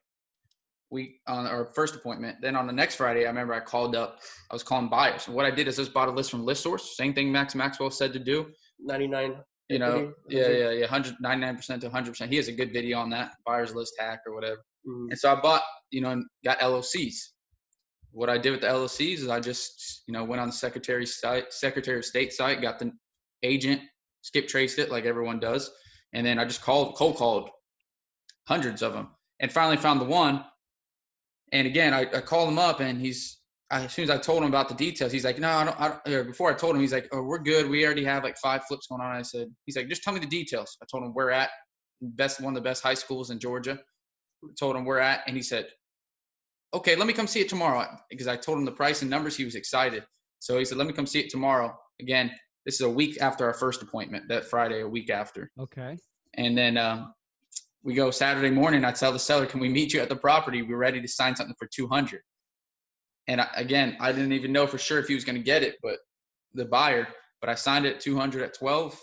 [0.89, 2.37] We on our first appointment.
[2.41, 4.19] Then on the next Friday, I remember I called up.
[4.49, 5.27] I was calling buyers.
[5.27, 6.95] And what I did is just bought a list from List Source.
[6.95, 8.47] Same thing Max Maxwell said to do.
[8.79, 9.35] 99.
[9.69, 12.31] You know, yeah, yeah, yeah, hundred ninety nine percent to hundred percent.
[12.31, 14.63] He has a good video on that buyers list hack or whatever.
[14.87, 15.07] Mhm.
[15.09, 17.15] And so I bought, you know, and got LLCs.
[18.17, 21.05] What I did with the LLCs is I just, you know, went on the Secretary
[21.05, 22.91] site, Secretary of State site, got the
[23.43, 23.79] agent,
[24.23, 25.69] skip traced it like everyone does,
[26.13, 27.51] and then I just called, cold called
[28.47, 30.43] hundreds of them, and finally found the one.
[31.51, 33.37] And again, I, I called him up, and he's
[33.69, 35.79] I, as soon as I told him about the details, he's like, "No, I don't."
[35.79, 37.69] I don't or before I told him, he's like, "Oh, we're good.
[37.69, 40.19] We already have like five flips going on." I said, "He's like, just tell me
[40.19, 41.51] the details." I told him we're at
[42.01, 43.77] best one of the best high schools in Georgia.
[44.59, 45.67] Told him we're at, and he said,
[46.73, 49.35] "Okay, let me come see it tomorrow." Because I told him the price and numbers,
[49.37, 50.05] he was excited.
[50.39, 52.31] So he said, "Let me come see it tomorrow." Again,
[52.65, 54.27] this is a week after our first appointment.
[54.29, 55.97] That Friday, a week after, Okay.
[56.35, 57.13] and then um,
[57.83, 58.83] we go Saturday morning.
[58.85, 60.61] I tell the seller, "Can we meet you at the property?
[60.61, 62.21] We're ready to sign something for 200."
[63.29, 65.63] And I, again, I didn't even know for sure if he was going to get
[65.63, 65.99] it, but
[66.53, 67.07] the buyer.
[67.41, 68.99] But I signed it at 200 at 12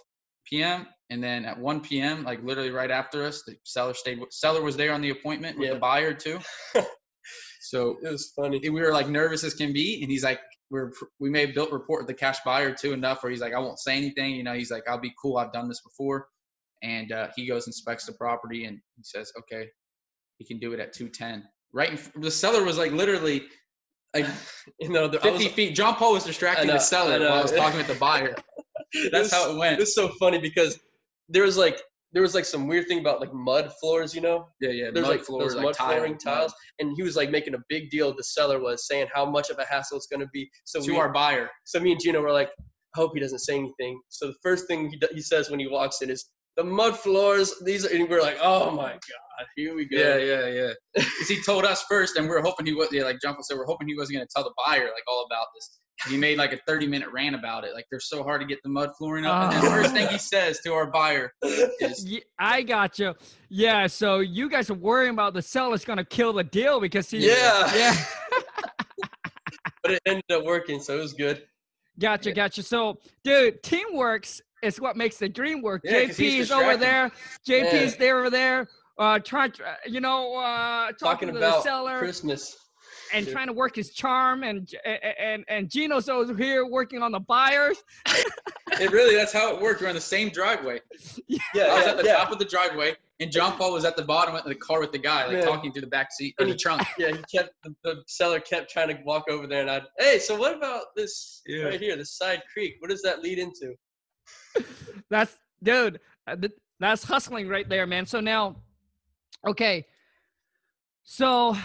[0.46, 0.86] p.m.
[1.10, 4.18] And then at 1 p.m., like literally right after us, the seller stayed.
[4.30, 5.74] Seller was there on the appointment with Yeah.
[5.74, 6.40] the buyer too.
[7.64, 8.60] so It was funny.
[8.60, 11.72] we were like nervous as can be, and he's like, "We're we may have built
[11.72, 14.34] rapport with the cash buyer too enough where he's like, I won't say anything.
[14.34, 15.38] You know, he's like, I'll be cool.
[15.38, 16.28] I've done this before."
[16.82, 19.68] And uh, he goes inspects the property and he says, "Okay,
[20.38, 23.44] he can do it at 210." Right, in, the seller was like literally
[24.14, 24.26] like
[24.80, 25.74] You know, the, 50 was, feet.
[25.74, 28.36] John Paul was distracting know, the seller I while I was talking with the buyer.
[29.10, 29.80] That's how it went.
[29.80, 30.78] It's so funny because
[31.28, 31.80] there was like
[32.14, 34.48] there was like some weird thing about like mud floors, you know.
[34.60, 34.90] Yeah, yeah.
[34.92, 37.62] There's mud like floors, like mud tile, flooring tiles, and he was like making a
[37.68, 38.14] big deal.
[38.16, 40.48] The seller was saying how much of a hassle it's going to be.
[40.64, 41.50] So to we, our buyer.
[41.64, 44.00] so me and Gino were like, I hope he doesn't say anything.
[44.08, 47.54] So the first thing he, he says when he walks in is, the mud floors.
[47.64, 49.98] These are, and we're like, oh my god, here we go.
[49.98, 50.72] Yeah, yeah, yeah.
[50.94, 52.88] Because he told us first, and we are hoping he was.
[52.92, 55.26] Yeah, like John said, we're hoping he wasn't going to tell the buyer like all
[55.28, 55.80] about this.
[56.08, 57.72] He made like a 30 minute rant about it.
[57.72, 59.44] Like they're so hard to get the mud flooring up.
[59.44, 59.82] And then the Oh.
[59.82, 61.32] first thing he says to our buyer
[61.80, 63.14] is, Ye- I got you.
[63.48, 67.18] Yeah, so you guys are worrying about the seller's gonna kill the deal because he.
[67.18, 67.72] Yeah.
[67.76, 67.96] Yeah.
[69.82, 71.42] But it ended up working, so it was good.
[71.98, 72.34] Gotcha, Yeah.
[72.34, 72.62] gotcha.
[72.62, 75.82] So, dude, teamworks is what makes the dream work.
[75.84, 77.10] Yeah, 'cause he's JP's over there.
[77.46, 77.98] JP's Yeah.
[77.98, 78.66] there over there.
[78.98, 82.56] Uh, trying, to, you know, uh, talking, Talking to about the seller Christmas.
[83.14, 87.12] And trying to work his charm, and and and, and Gino's over here working on
[87.12, 87.82] the buyers.
[88.06, 89.80] it really, that's how it worked.
[89.80, 90.80] We're on the same driveway.
[91.28, 92.16] Yeah, I was at the yeah.
[92.16, 94.92] top of the driveway, and John Paul was at the bottom of the car with
[94.92, 95.44] the guy, like Yeah.
[95.44, 96.82] talking through the back seat or the trunk.
[96.98, 100.18] Yeah, he kept the, the seller kept trying to walk over there, and I'd hey,
[100.18, 101.64] so what about this Yeah.
[101.64, 102.76] right here, this side creek?
[102.80, 103.74] What does that lead into?
[105.10, 106.00] That's dude.
[106.26, 106.36] uh,
[106.80, 108.06] That's hustling right there, man.
[108.06, 108.56] So now,
[109.46, 109.86] okay.
[111.04, 111.56] So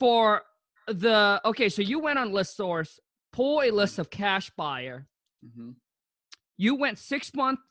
[0.00, 0.42] for
[0.86, 2.98] the okay, so you went on ListSource,
[3.32, 5.06] pull a list of cash buyer.
[5.54, 5.70] hmm
[6.56, 7.62] You went six months,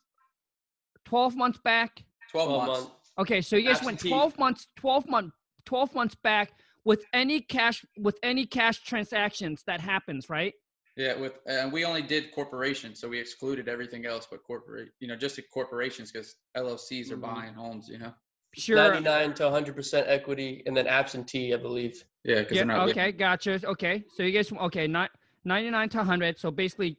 [1.06, 2.04] twelve months back.
[2.32, 2.80] 12 Well, months.
[2.82, 2.94] month.
[3.20, 5.34] Okay, so you guys went twelve months, twelve month,
[5.66, 6.52] twelve months back
[6.84, 10.54] with any cash with any cash transactions that happens, right?
[10.96, 14.90] Yeah, with and we only did corporations, so we excluded everything else but corporate.
[15.00, 17.22] You know, just the corporations because LLCs are Mhm.
[17.22, 17.88] buying homes.
[17.88, 18.14] You know.
[18.56, 18.78] Sure.
[18.78, 22.04] 99 to 100% equity, and then absentee, I believe.
[22.24, 22.66] Yeah, because Yeah.
[22.66, 22.90] they're not.
[22.90, 23.12] Okay.
[23.12, 23.60] Gotcha.
[23.66, 24.04] Okay.
[24.16, 24.52] So you guys.
[24.52, 24.88] Okay.
[24.88, 25.10] Not
[25.44, 26.40] ninety nine to hundred.
[26.40, 26.98] So basically,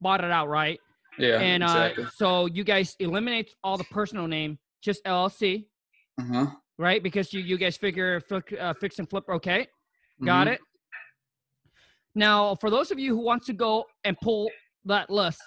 [0.00, 0.80] bought it outright.
[1.18, 1.38] Yeah.
[1.40, 2.04] and uh, exactly.
[2.14, 5.66] so you guys eliminate all the personal name, just LLC,
[6.20, 6.46] Uh huh.
[6.78, 7.02] right?
[7.02, 9.24] Because you you guys figure fi- uh, fix and flip.
[9.28, 9.66] Okay.
[10.24, 10.52] Got Mhm.
[10.54, 10.60] it.
[12.14, 14.50] Now, for those of you who wants to go and pull
[14.86, 15.40] that list,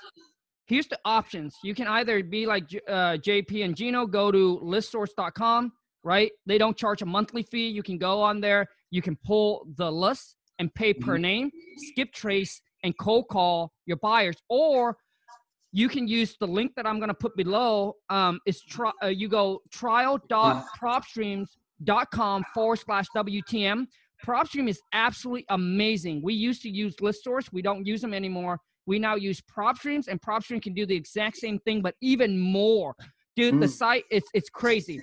[0.70, 1.58] here's the options.
[1.64, 6.32] You can either be like uh, JP and Gino, go to listsource.com, right?
[6.46, 7.68] They don't charge a monthly fee.
[7.68, 11.52] You can go on there, you can pull the list and pay per name,
[11.92, 14.38] skip trace, and cold call your buyers.
[14.48, 14.96] Or
[15.72, 17.96] you can use the link that I'm going to put below.
[18.10, 23.88] Um, is try, uh, you go trial.propstreams.com forward slash WTM.
[24.26, 26.22] PropStream is absolutely amazing.
[26.22, 27.54] We used to use ListSource.
[27.54, 28.60] We don't use them anymore.
[28.86, 32.96] We now use PropStreams, and PropStream can do the exact same thing, but even more.
[33.36, 33.70] Dude, the Mm.
[33.70, 35.02] site it's it's crazy.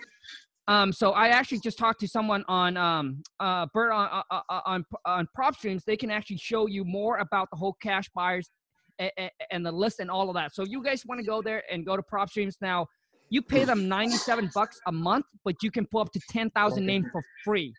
[0.68, 4.60] Um, so I actually just talked to someone on um uh Bert on uh, uh,
[4.66, 5.84] on on PropStreams.
[5.84, 8.50] They can actually show you more about the whole cash buyers
[8.98, 10.54] and, and the list and all of that.
[10.54, 12.86] So you guys want to go there and go to PropStreams now.
[13.30, 17.06] You pay them 97 bucks a month, but you can pull up to 10,000 names
[17.10, 17.74] for free.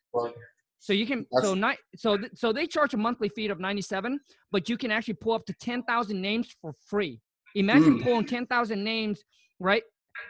[0.79, 3.59] So you can so That's- ni- so th- so they charge a monthly fee of
[3.59, 4.19] 97,
[4.51, 7.19] but you can actually pull up to 10,000 names for free.
[7.55, 8.03] Imagine Mm.
[8.03, 9.23] pulling 10,000 names,
[9.59, 9.83] right?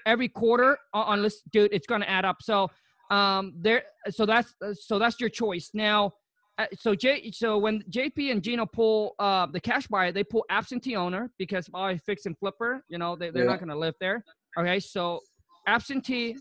[0.05, 2.37] Every quarter on, on list, dude, it's going to add up.
[2.41, 2.69] So
[3.09, 5.69] um there so that's so that's your choice.
[5.73, 6.11] Now
[6.57, 10.43] uh, so J so when JP and Gino pull uh the cash buyer, they pull
[10.49, 13.51] absentee owner because I fix and flipper, you know, they, they're Yeah.
[13.51, 14.23] not going to live there.
[14.57, 14.79] Okay?
[14.79, 15.21] So
[15.67, 16.35] absentee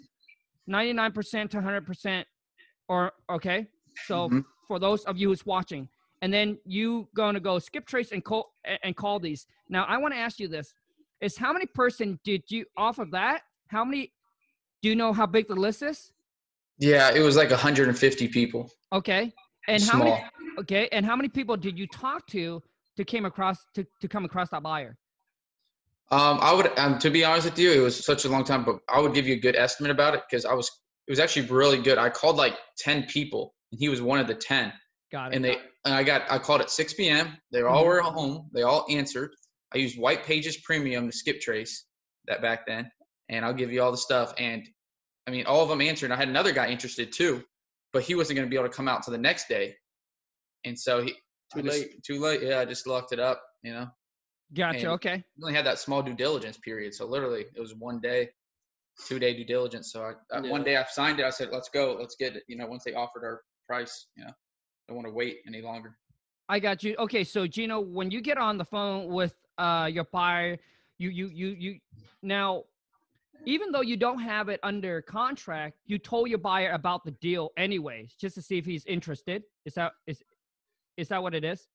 [0.69, 2.25] 99% to 100%
[2.89, 3.67] or okay?
[4.05, 4.45] So Mhm.
[4.67, 5.89] for those of you who's watching,
[6.23, 9.47] and then you gonna go skip trace and call and call these.
[9.69, 10.75] Now I want to ask you this:
[11.21, 13.43] Is how many person did you off of that?
[13.69, 14.13] How many?
[14.83, 16.13] Do you know how big the list is?
[16.79, 18.71] Yeah, it was like 150 people.
[18.93, 19.33] Okay,
[19.69, 20.25] and how many?
[20.59, 22.63] Okay, and how many people did you talk to
[22.97, 24.97] to came across to to come across that buyer?
[26.13, 28.65] Um, I would, um, to be honest with you, it was such a long time,
[28.65, 30.71] but I would give you a good estimate about it because I was,
[31.09, 31.99] it was actually really good.
[31.99, 34.73] I called like 10 people, and he was one of the 10.
[35.13, 35.37] Got it.
[35.37, 37.37] And they, and I got, I called at 6 p.m.
[37.53, 37.87] They all Mhm.
[37.87, 38.51] were at home.
[38.53, 39.31] They all answered.
[39.75, 41.87] I used White Pages Premium to skip trace
[42.27, 42.91] that back then,
[43.29, 44.33] and I'll give you all the stuff.
[44.39, 44.67] And
[45.27, 46.11] I mean, all of them answered.
[46.13, 47.43] I had another guy interested too,
[47.93, 49.75] but he wasn't going to be able to come out to the next day,
[50.65, 51.13] and so he
[51.53, 52.03] Too I just- late.
[52.05, 52.43] Too late.
[52.43, 53.43] Yeah, I just locked it up.
[53.63, 53.87] You know.
[54.55, 54.79] Gotcha.
[54.79, 55.25] and- Okay.
[55.37, 56.95] we only had that small due diligence period.
[56.95, 58.31] So literally, it was one day,
[59.07, 59.91] two day due diligence.
[59.93, 61.25] So I, uh, one day I signed it.
[61.25, 61.95] I said, "Let's go.
[61.99, 64.31] Let's get it." You know, once they offered our price, you know,
[64.89, 65.97] don't want to wait any longer.
[66.49, 66.95] I got you.
[66.99, 70.59] Okay, so Gino, when you get on the phone with uh your buyer,
[70.99, 71.79] you you you you
[72.23, 72.65] now
[73.45, 77.51] even though you don't have it under contract, you told your buyer about the deal
[77.57, 79.43] anyways, just to see if he's interested.
[79.65, 80.23] Is that is
[80.97, 81.67] is that what it is?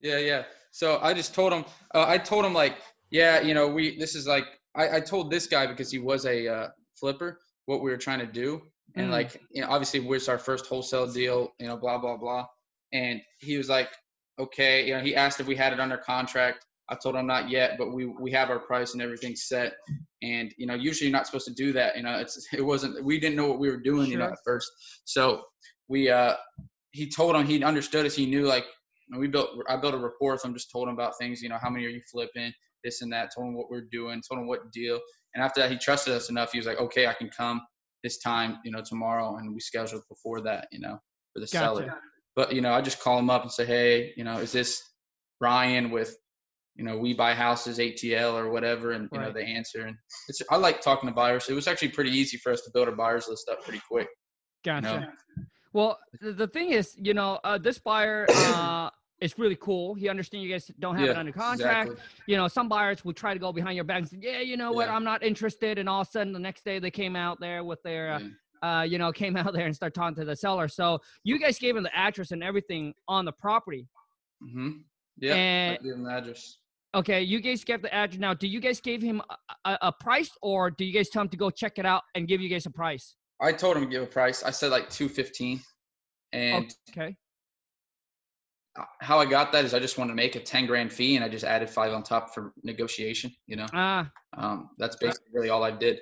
[0.00, 0.42] Yeah, yeah.
[0.70, 1.64] So I just told him.
[1.94, 2.76] Uh, I told him like,
[3.10, 3.98] yeah, you know, we.
[3.98, 4.44] This is like,
[4.74, 8.18] I, I told this guy because he was a uh, flipper what we were trying
[8.18, 8.60] to do,
[8.96, 9.10] and Mm.
[9.10, 11.52] like, you know, obviously, it was our first wholesale deal.
[11.60, 12.46] You know, blah blah blah.
[12.92, 13.88] And he was like,
[14.38, 14.86] okay.
[14.86, 16.64] You know, he asked if we had it under contract.
[16.90, 19.72] I told him not yet, but we we have our price and everything set.
[20.22, 21.96] And you know, usually you're not supposed to do that.
[21.96, 23.02] You know, it's it wasn't.
[23.04, 24.10] We didn't know what we were doing.
[24.10, 24.70] You know, at first.
[25.04, 25.42] So
[25.88, 26.34] we uh
[26.92, 28.14] he told him he understood us.
[28.14, 28.64] He knew like
[29.10, 29.50] and we built.
[29.68, 30.54] I built a report with him.
[30.54, 31.42] Just told him about things.
[31.42, 32.52] You know, how many are you flipping?
[32.84, 33.30] This and that.
[33.34, 34.22] Told him what we're doing.
[34.28, 35.00] Told him what deal.
[35.34, 36.52] And after that, he trusted us enough.
[36.52, 37.60] He was like, okay, I can come
[38.04, 38.58] this time.
[38.64, 39.38] You know, tomorrow.
[39.38, 40.68] And we scheduled before that.
[40.70, 40.98] You know,
[41.32, 41.92] for the seller
[42.36, 44.82] but you know, I just call them up and say, hey, you know, is this
[45.40, 46.16] Ryan with,
[46.74, 49.34] you know, we buy houses ATL or whatever, and you know Right.
[49.34, 49.96] they answer, and
[50.28, 51.48] it's I like talking to buyers.
[51.48, 54.08] It was actually pretty easy for us to build a buyers list up pretty quick.
[54.64, 55.12] Gotcha.
[55.72, 58.90] Well, the, the thing is, you know, uh, this buyer uh,
[59.20, 59.94] is really cool.
[59.94, 61.90] He understands you guys don't have it under contract.
[61.90, 62.04] Exactly.
[62.26, 64.56] You know, some buyers will try to go behind your back and say, "Yeah, you
[64.56, 64.88] know what?
[64.88, 67.64] I'm not interested." And all of a sudden, the next day, they came out there
[67.64, 68.12] with their,
[68.62, 70.68] uh, uh, you know, came out there and start talking to the seller.
[70.68, 73.88] So you guys gave him the address and everything on the property.
[74.42, 74.70] Mm-hmm.
[75.18, 75.34] Yeah.
[75.34, 76.58] And- I the address.
[76.94, 78.20] Okay, you guys gave the address.
[78.20, 81.22] Now, do you guys give him a, a, a price, or do you guys tell
[81.22, 83.16] him to go check it out and give you guys a price?
[83.40, 84.44] I told him to give a price.
[84.44, 85.60] I said like two fifteen,
[86.32, 87.16] and Okay.
[89.00, 91.24] How I got that is I just wanted to make a ten grand fee, and
[91.24, 93.32] I just added five on top for negotiation.
[93.46, 96.00] You know, Ah, um, that's basically really all I did.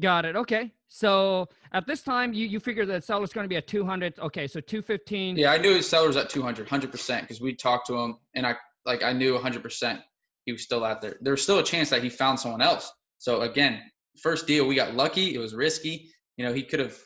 [0.00, 0.36] got it.
[0.36, 0.72] Okay.
[0.88, 4.18] So at this time, you you figure that seller's going to be at 200.
[4.20, 5.36] Okay, so 215.
[5.36, 8.46] Yeah, I knew his seller was at 200, 100% because we talked to him and
[8.46, 8.54] I
[8.84, 10.00] like I knew 100%
[10.44, 11.16] he was still out there.
[11.20, 12.92] There was still a chance that he found someone else.
[13.18, 13.82] So again,
[14.22, 15.34] first deal we got lucky.
[15.34, 16.08] It was risky.
[16.36, 16.96] You know, he could have.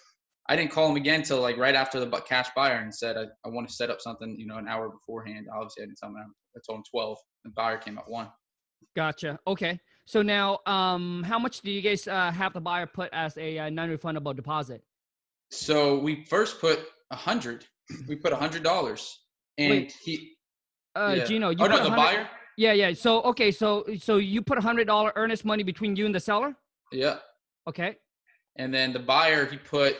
[0.51, 3.26] I didn't call him again till like right after the cash buyer and said I,
[3.46, 4.34] I want to set up something.
[4.36, 5.46] You know, an hour beforehand.
[5.55, 6.34] Obviously, I didn't tell him.
[6.57, 7.18] I told him 12.
[7.44, 8.28] The buyer came at one.
[8.96, 9.38] Gotcha.
[9.46, 9.78] Okay.
[10.07, 13.59] So now, um, how much do you guys uh, have the buyer put as a
[13.61, 14.82] uh, non-refundable deposit?
[15.53, 16.80] So we first put
[17.12, 17.64] a hundred.
[18.09, 19.20] We put a hundred dollars,
[19.57, 20.32] and Wait, he.
[20.96, 21.24] Uh, yeah.
[21.24, 22.28] Gino, you oh put no, the buyer.
[22.57, 22.92] Yeah, yeah.
[22.92, 26.20] So okay, so so you put a hundred dollar earnest money between you and the
[26.20, 26.57] seller.
[26.90, 27.18] Yeah.
[27.68, 27.96] Okay.
[28.57, 29.96] and then the buyer he put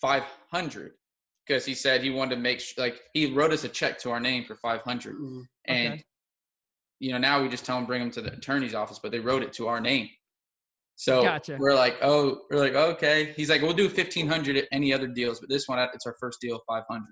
[0.00, 0.92] 500
[1.46, 4.10] because he said he wanted to make sh- like he wrote us a check to
[4.10, 5.42] our name for 500 Mhm.
[5.66, 6.04] and Okay.
[7.00, 9.18] you know now we just tell him bring him to the attorney's office but they
[9.20, 10.08] wrote it to our name
[10.96, 11.56] so Gotcha.
[11.58, 15.40] we're like oh we're like okay he's like we'll do 1500 at any other deals
[15.40, 17.04] but this one it's our first deal 500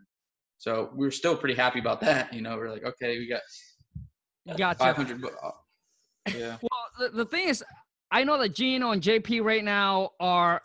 [0.59, 3.43] so we are still pretty happy about that you know we're like okay we got
[4.57, 4.79] Gotcha.
[4.79, 5.51] 500 bu- uh,
[6.37, 7.65] yeah Well, the, the thing is,
[8.13, 10.63] I know that Gino and JP right now are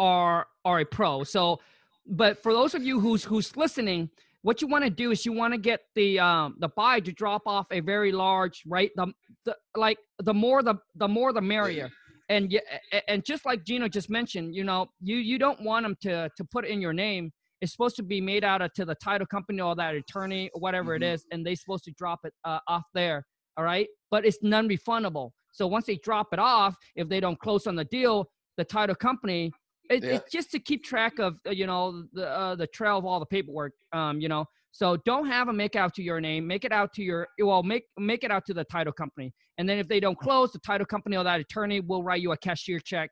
[0.00, 1.22] are are a pro.
[1.24, 1.60] So,
[2.06, 4.10] but for those of you who's who's listening,
[4.42, 7.12] what you want to do is you want to get the um the buy to
[7.12, 9.06] drop off a very large right the,
[9.44, 11.90] the like the more the the more the merrier.
[12.30, 12.60] And yeah,
[13.08, 16.44] and just like Gino just mentioned, you know, you you don't want them to to
[16.44, 17.32] put in your name.
[17.60, 20.60] It's supposed to be made out of to the title company or that attorney or
[20.60, 20.96] whatever Mhm.
[20.98, 23.18] it is, and they're supposed to drop it uh, off there.
[23.56, 25.26] All right, but it's non-refundable.
[25.52, 28.94] So once they drop it off, if they don't close on the deal, the title
[28.94, 29.50] company,
[29.90, 30.10] it, Yeah.
[30.14, 33.20] it's just to keep track of uh, you know the uh, the trail of all
[33.20, 33.72] the paperwork.
[33.92, 36.46] Um, you know, so don't have them make out to your name.
[36.46, 39.32] Make it out to your well, make make it out to the title company.
[39.58, 42.32] And then if they don't close, the title company or that attorney will write you
[42.32, 43.10] a cashier check,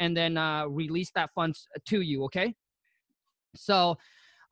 [0.00, 2.24] and then uh, release that funds to you.
[2.24, 2.54] Okay.
[3.54, 3.96] So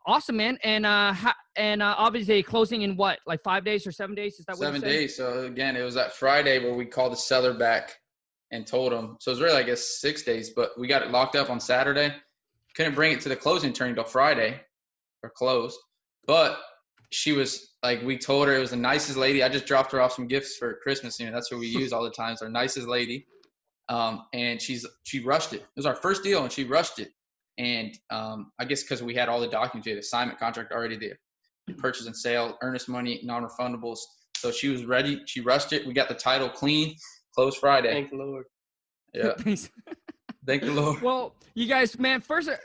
[0.07, 0.59] awesome, man.
[0.62, 4.39] And uh, ha- and uh, obviously closing in what like five days or seven days?
[4.39, 5.16] Is that what seven days.
[5.16, 7.97] So again, it was that Friday where we called the seller back
[8.55, 9.17] and told him.
[9.21, 10.51] So it was really, I guess, six days.
[10.51, 12.15] But we got it locked up on Saturday.
[12.77, 14.61] Couldn't bring it to the closing attorney until Friday,
[15.23, 15.77] or closed.
[16.27, 16.59] But
[17.11, 19.43] she was like, we told her it was the nicest lady.
[19.43, 21.19] I just dropped her off some gifts for Christmas.
[21.19, 22.33] You know, that's what we use all the time.
[22.33, 23.27] It's our nicest lady.
[23.89, 25.61] Um, and she's she rushed it.
[25.61, 27.11] It was our first deal, and she rushed it.
[27.59, 30.97] And um, I guess because we had all the documents, we had assignment contract already
[30.97, 31.19] there,
[31.79, 33.99] purchase and sale, earnest money, non-refundables.
[34.37, 35.23] So she was ready.
[35.27, 35.87] She rushed it.
[35.87, 36.97] We got the title clean.
[37.35, 37.93] Closed Friday.
[37.93, 38.45] Thank the Lord.
[39.12, 39.32] Yeah.
[39.39, 39.70] Thanks.
[40.47, 41.01] Thank the Lord.
[41.03, 42.57] well, you guys, man, first, uh,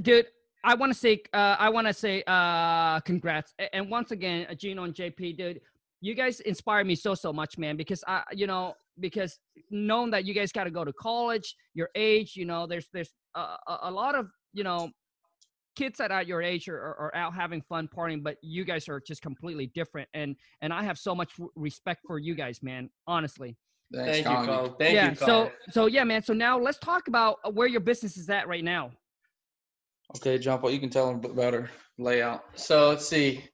[0.00, 0.26] dude,
[0.64, 3.54] I want to say, uh, I want to say, uh, congrats.
[3.72, 5.60] And once again, uh, Gino and JP, dude,
[6.00, 9.38] you guys inspire me so, so much, man, because I, you know, because
[9.70, 13.12] knowing that you guys got to go to college, your age, you know, there's, there's
[13.34, 14.90] a, a, a lot of, you know,
[15.76, 18.88] kids that are your age are, are, are out having fun partying, but you guys
[18.88, 20.08] are just completely different.
[20.14, 23.56] And, and I have so much respect for you guys, man, honestly.
[23.94, 24.46] Thanks, Thank you, Congy.
[24.52, 24.74] Colin.
[24.78, 25.10] Thank yeah.
[25.10, 25.50] you, so, Colin.
[25.70, 26.22] so yeah, man.
[26.22, 28.90] So now let's talk about uh, where your business is at right now.
[30.16, 32.44] Okay, John Paul, you can tell them about her layout.
[32.58, 33.44] So let's see.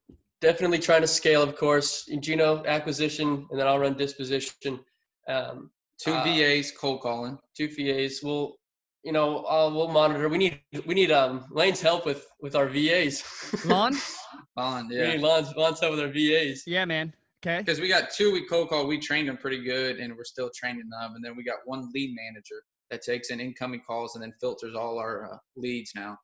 [0.40, 2.08] Definitely trying to scale, of course.
[2.20, 4.80] Gino acquisition, and then I'll run disposition.
[5.28, 5.70] Um,
[6.02, 7.38] Two Uh, VAs, cold calling.
[7.56, 8.20] two VAs.
[8.22, 8.56] We'll,
[9.04, 10.28] you know, uh, we'll monitor.
[10.28, 13.22] We need we need um Lane's help with with our VAs.
[13.64, 13.96] Lon?
[14.56, 15.12] Bond, We yeah.
[15.12, 16.64] need Lon's, Lon's help with our VAs.
[16.66, 17.12] Yeah, man.
[17.46, 17.58] Okay.
[17.58, 18.86] because we got two we cold call.
[18.86, 21.12] We trained them pretty good, and we're still training them.
[21.14, 24.74] And then we got one lead manager that takes in incoming calls and then filters
[24.74, 26.16] all our uh, leads now.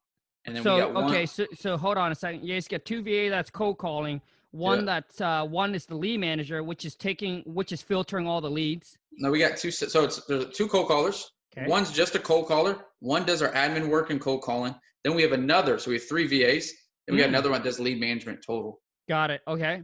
[0.47, 1.05] And then So we got one.
[1.11, 2.43] okay, so so hold on a second.
[2.45, 4.21] You guys got two VA that's cold calling.
[4.53, 4.85] One Yeah.
[4.87, 8.51] that's uh one is the lead manager, which is taking which is filtering all the
[8.51, 8.97] leads.
[9.19, 9.71] No, we got two.
[9.71, 11.31] So it's there's two cold callers.
[11.57, 11.69] Okay.
[11.69, 12.79] One's just a cold caller.
[13.01, 14.75] One does our admin work and cold calling.
[15.05, 15.79] Then we have another.
[15.79, 16.73] So we have three VAs.
[17.09, 17.31] and we got Mm.
[17.31, 18.81] another one that does lead management total.
[19.09, 19.41] Got it.
[19.49, 19.83] Okay.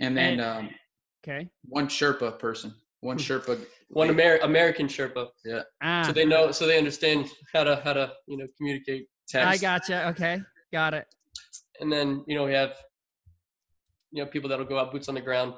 [0.00, 0.70] And then And- um,
[1.22, 1.48] Okay.
[1.68, 2.74] one Sherpa person.
[3.00, 3.64] One Sherpa.
[3.88, 4.20] One lead.
[4.20, 5.28] Amer- American Sherpa,
[5.82, 9.08] Ah, so they know, so they understand how to how to you know communicate.
[9.28, 9.48] text.
[9.48, 10.08] I gotcha.
[10.08, 10.40] Okay.
[10.72, 11.06] Got it.
[11.80, 12.76] And then you know we have
[14.12, 15.54] you know people that'll go out boots on the ground,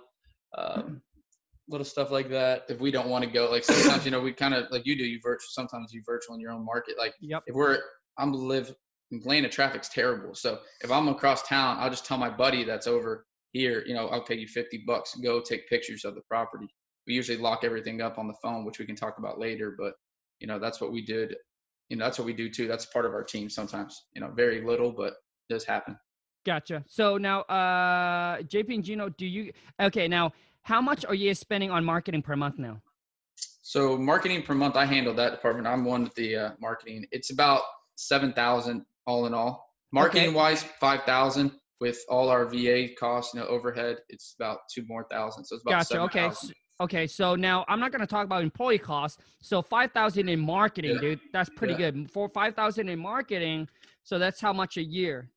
[0.59, 1.03] um,
[1.68, 2.64] little stuff like that.
[2.68, 4.97] if we don't want to go, like sometimes, you know, we kind of like you
[4.97, 6.99] do, you virtual, sometimes you virtual in your own market.
[6.99, 7.45] Like Yep.
[7.47, 7.78] if we're,
[8.18, 8.74] I'm live,
[9.12, 10.34] Atlanta traffic's terrible.
[10.34, 14.09] So if I'm across town, I'll just tell my buddy that's over here, you know,
[14.09, 16.66] I'll pay you 50 bucks, go take pictures of the property.
[17.07, 19.94] We usually lock everything up on the phone, which we can talk about later, but
[20.40, 21.36] you know, that's what we did.
[21.88, 22.66] You know, that's what we do too.
[22.66, 25.14] That's part of our team sometimes, you know, very little, but it
[25.50, 25.96] does happen.
[26.44, 26.82] Gotcha.
[26.88, 30.09] So now, uh, JP and Gino, do you okay?
[30.09, 30.32] Now,
[30.62, 32.80] how much are you spending on marketing per month now?
[33.62, 35.68] So marketing per month, I handle that department.
[35.68, 37.07] I'm one with the uh, marketing.
[37.12, 37.62] It's about
[37.94, 39.68] seven thousand all in all.
[39.92, 41.53] Marketing wise, five thousand
[41.83, 43.97] with all our VA costs, you know, overhead.
[44.09, 45.45] It's about two more thousand.
[45.45, 46.01] So it's about Gotcha.
[46.03, 46.20] Okay.
[46.20, 46.55] 7,000.
[46.80, 47.07] Okay.
[47.09, 49.18] So now I'm not going to talk about employee costs.
[49.43, 51.01] So five thousand in marketing, Yeah.
[51.01, 51.20] dude.
[51.33, 52.09] That's pretty good.
[52.09, 53.68] For five thousand in marketing,
[54.05, 55.28] so that's how much a year?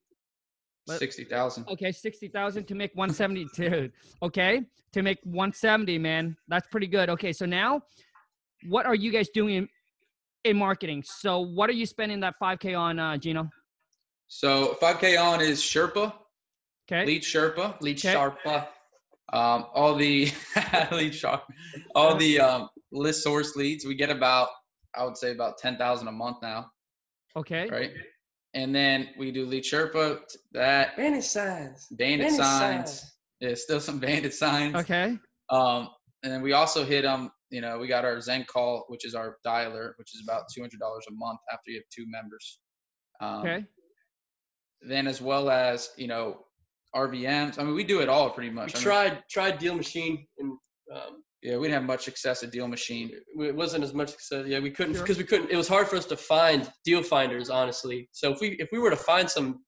[0.87, 1.67] Sixty thousand.
[1.67, 3.91] Okay, sixty thousand to make one seventy, dude.
[4.21, 4.61] Okay,
[4.93, 7.09] to make one seventy, man, that's pretty good.
[7.09, 7.81] Okay, so now,
[8.67, 9.69] what are you guys doing in,
[10.43, 11.03] in marketing?
[11.03, 13.49] So, what are you spending that five k on, uh, Gino?
[14.27, 16.13] So five K on is Sherpa,
[16.91, 18.13] Okay, lead Sherpa, Lead Okay.
[18.13, 18.67] Sherpa.
[19.33, 20.25] um, all the
[20.91, 21.41] lead Sherpa,
[21.95, 23.85] all the um, ListSource leads.
[23.85, 24.49] We get about,
[24.95, 26.67] I would say about ten thousand a month now,
[27.35, 27.91] okay, right?
[28.53, 30.19] And then we do lead Sherpa,
[30.53, 31.87] that Bandit signs.
[31.91, 33.03] bandit signs.
[33.41, 34.75] Yeah, still some bandit signs.
[34.75, 35.17] okay,
[35.49, 35.89] Um,
[36.23, 39.13] and then we also hit um, you know, we got our Zen call, which is
[39.15, 42.59] our dialer, which is about two hundred dollars a month after you have two members.
[43.21, 43.65] Um, okay.
[44.81, 46.44] Then as well as you know,
[46.95, 47.59] RVMs.
[47.59, 48.75] I mean, we do it all pretty We much.
[48.75, 50.51] I mean, tried tried Deal Machine and
[50.93, 53.11] um, yeah, we didn't have much success at Deal Machine.
[53.39, 54.45] it wasn't as much success.
[54.47, 55.03] Yeah, we couldn't Sure.
[55.03, 55.51] because we couldn't.
[55.51, 58.09] It was hard for us to find deal finders, honestly.
[58.13, 59.63] So if we if we were to find some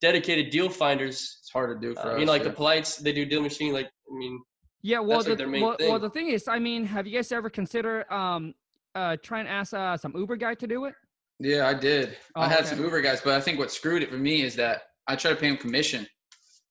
[0.00, 2.20] dedicated deal finders, It's hard to do for uh, us.
[2.20, 2.48] you know, like yeah.
[2.48, 3.72] the polites, they do deal machine.
[3.72, 4.40] Like I mean,
[4.82, 6.00] Yeah, well, That's, the like, their main well, well, thing.
[6.02, 8.54] the thing is, I mean, have you guys ever considered um,
[8.94, 10.94] uh, trying to ask uh, some Uber guy to do it?
[11.40, 12.16] Yeah, I did.
[12.36, 12.68] Oh, I had okay.
[12.70, 15.34] some Uber guys, but I think what screwed it for me is that I tried
[15.34, 16.06] to pay them commission.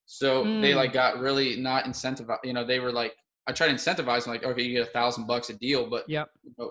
[0.07, 0.75] So they Mm.
[0.77, 2.39] like got really not incentivized.
[2.43, 3.13] You know, they were like,
[3.45, 6.09] I tried to incentivize them, like, okay, you get a thousand bucks a deal, but
[6.09, 6.69] Yep, but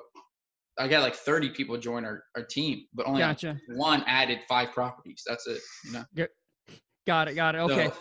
[0.79, 3.59] I got like 30 people join our, our team, but only gotcha.
[3.77, 5.23] one added five properties.
[5.27, 5.61] That's it.
[5.87, 6.27] You know,
[7.07, 7.59] Got it, got it.
[7.59, 7.95] Okay, So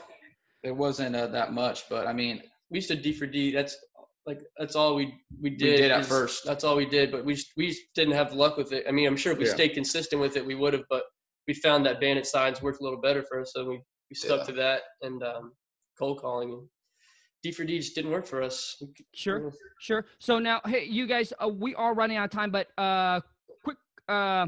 [0.63, 3.51] it wasn't uh, that much, but I mean, we used to D for D.
[3.53, 3.77] That's
[4.25, 5.77] like that's all we we did.
[5.77, 6.43] did at is- first.
[6.45, 8.85] That's all we did, but we just, we just didn't have luck with it.
[8.87, 9.53] I mean, I'm sure if we Yeah.
[9.53, 10.83] stayed consistent with it, we would have.
[10.89, 11.03] But
[11.47, 13.79] we found that bandit signs worked a little better for us, so we
[14.09, 14.45] we stuck Yeah.
[14.45, 15.51] to that and um,
[15.97, 16.51] cold calling.
[16.53, 16.67] And
[17.43, 18.81] D for D just didn't work for us.
[19.13, 19.51] Sure.
[19.79, 20.05] Sure.
[20.19, 23.21] So now, hey, you guys, uh, we are running out of time, but uh,
[23.63, 23.77] quick,
[24.09, 24.47] uh,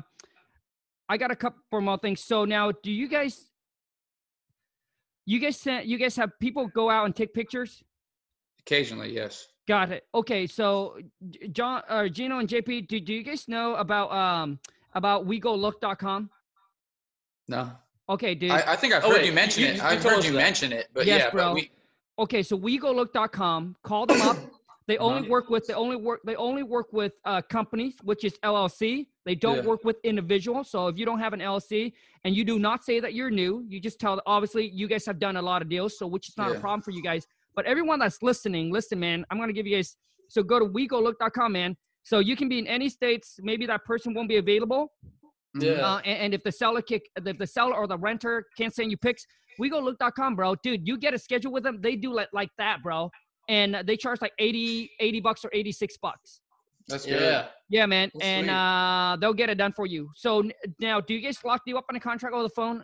[1.10, 2.22] I got a couple more things.
[2.22, 3.50] So now, do you guys,
[5.26, 7.84] you guys sent, you guys have people go out and take pictures?
[8.62, 9.48] occasionally, yes.
[9.66, 10.04] Got it.
[10.14, 10.46] Okay.
[10.46, 10.98] So,
[11.54, 14.60] John, uh, Gino, and JP, do, do you guys know about um
[14.94, 16.30] about WeGoLook.com?
[17.48, 17.72] No,
[18.10, 18.52] Okay, dude.
[18.52, 19.76] I, I think I've Oh, heard wait, you mention you- it.
[19.78, 20.38] you I've told heard you that.
[20.38, 21.46] mention it, but Yes, yeah, bro.
[21.50, 21.72] but we,
[22.20, 23.76] okay, so WeGoLook.com.
[23.84, 24.38] Call them up.
[24.88, 25.30] They only Uh-huh.
[25.30, 29.08] work with they only work they only work with uh, companies, which is LLC.
[29.26, 29.64] They don't Yeah.
[29.64, 30.70] work with individuals.
[30.72, 31.92] So if you don't have an LLC
[32.24, 34.22] and you do not say that you're new, you just tell.
[34.26, 36.82] Obviously, you guys have done a lot of deals, so which is not a problem
[36.82, 37.28] for you guys.
[37.54, 39.26] But everyone that's listening, listen, man.
[39.30, 39.98] I'm gonna give you guys.
[40.30, 41.76] So go to WeGoLook.com, man.
[42.04, 43.38] So you can be in any states.
[43.42, 44.94] Maybe that person won't be available.
[45.56, 45.64] Mhm.
[45.64, 45.72] Yeah.
[45.86, 48.92] Uh, and, and if the seller kick, if the seller or the renter can't send
[48.92, 49.26] you pics,
[49.60, 50.56] WeGoLook.com, bro.
[50.64, 51.80] Dude, you get a schedule with them.
[51.82, 53.10] They do like like that, bro.
[53.50, 56.42] And they charge like 80, 80 bucks or 86 bucks.
[56.90, 57.22] that's good.
[57.22, 57.48] Yeah.
[57.70, 58.12] Yeah, man.
[58.14, 58.54] Well, and sweet.
[58.54, 60.10] uh, they'll get it done for you.
[60.16, 62.84] So n- now, do you guys lock you up on a contract over the phone?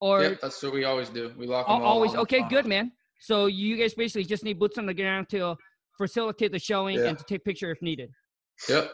[0.00, 1.32] Or Yep, that's what we always do.
[1.36, 2.12] We lock them always?
[2.12, 2.48] on Okay, phone.
[2.48, 2.92] good, man.
[3.20, 5.54] So you guys basically just need boots on the ground to
[5.98, 7.08] facilitate the showing Yeah.
[7.08, 8.10] and to take picture if needed.
[8.68, 8.90] Yep.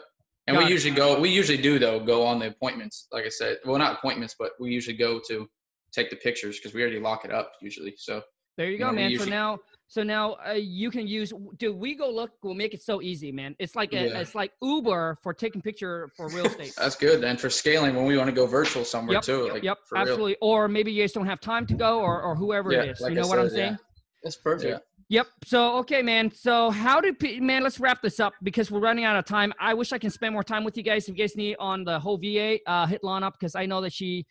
[0.47, 0.71] And Got we it.
[0.71, 1.19] usually go.
[1.19, 3.07] We usually do though go on the appointments.
[3.11, 5.47] Like I said, well, not appointments, but we usually go to
[5.91, 7.93] take the pictures because we already lock it up usually.
[7.97, 8.21] So
[8.57, 9.19] There you You go, know, we man.
[9.19, 11.33] So now, So now uh, you can use.
[11.57, 12.31] Do we go look.
[12.43, 13.55] We'll make it so easy, man.
[13.59, 14.19] It's like a, Yeah.
[14.19, 16.73] it's like Uber for taking picture for real estate.
[16.77, 17.23] That's good.
[17.25, 19.49] And for scaling, when we want to go virtual somewhere Yep, too.
[19.49, 20.01] Like, yep, for real.
[20.03, 20.37] absolutely.
[20.41, 23.01] Or maybe you guys don't have time to go, or or whoever Yeah, it is.
[23.01, 23.65] like you I know what I'm said, yeah.
[23.65, 23.77] saying?
[24.23, 24.81] That's perfect.
[25.09, 25.27] Yep.
[25.45, 26.29] So okay, man.
[26.31, 27.63] So how do pe- man?
[27.63, 29.53] Let's wrap this up because we're running out of time.
[29.59, 31.03] I wish I can spend more time with you guys.
[31.07, 33.79] If you guys need on the whole VA, uh, hit Lon up because I know
[33.81, 34.25] that she,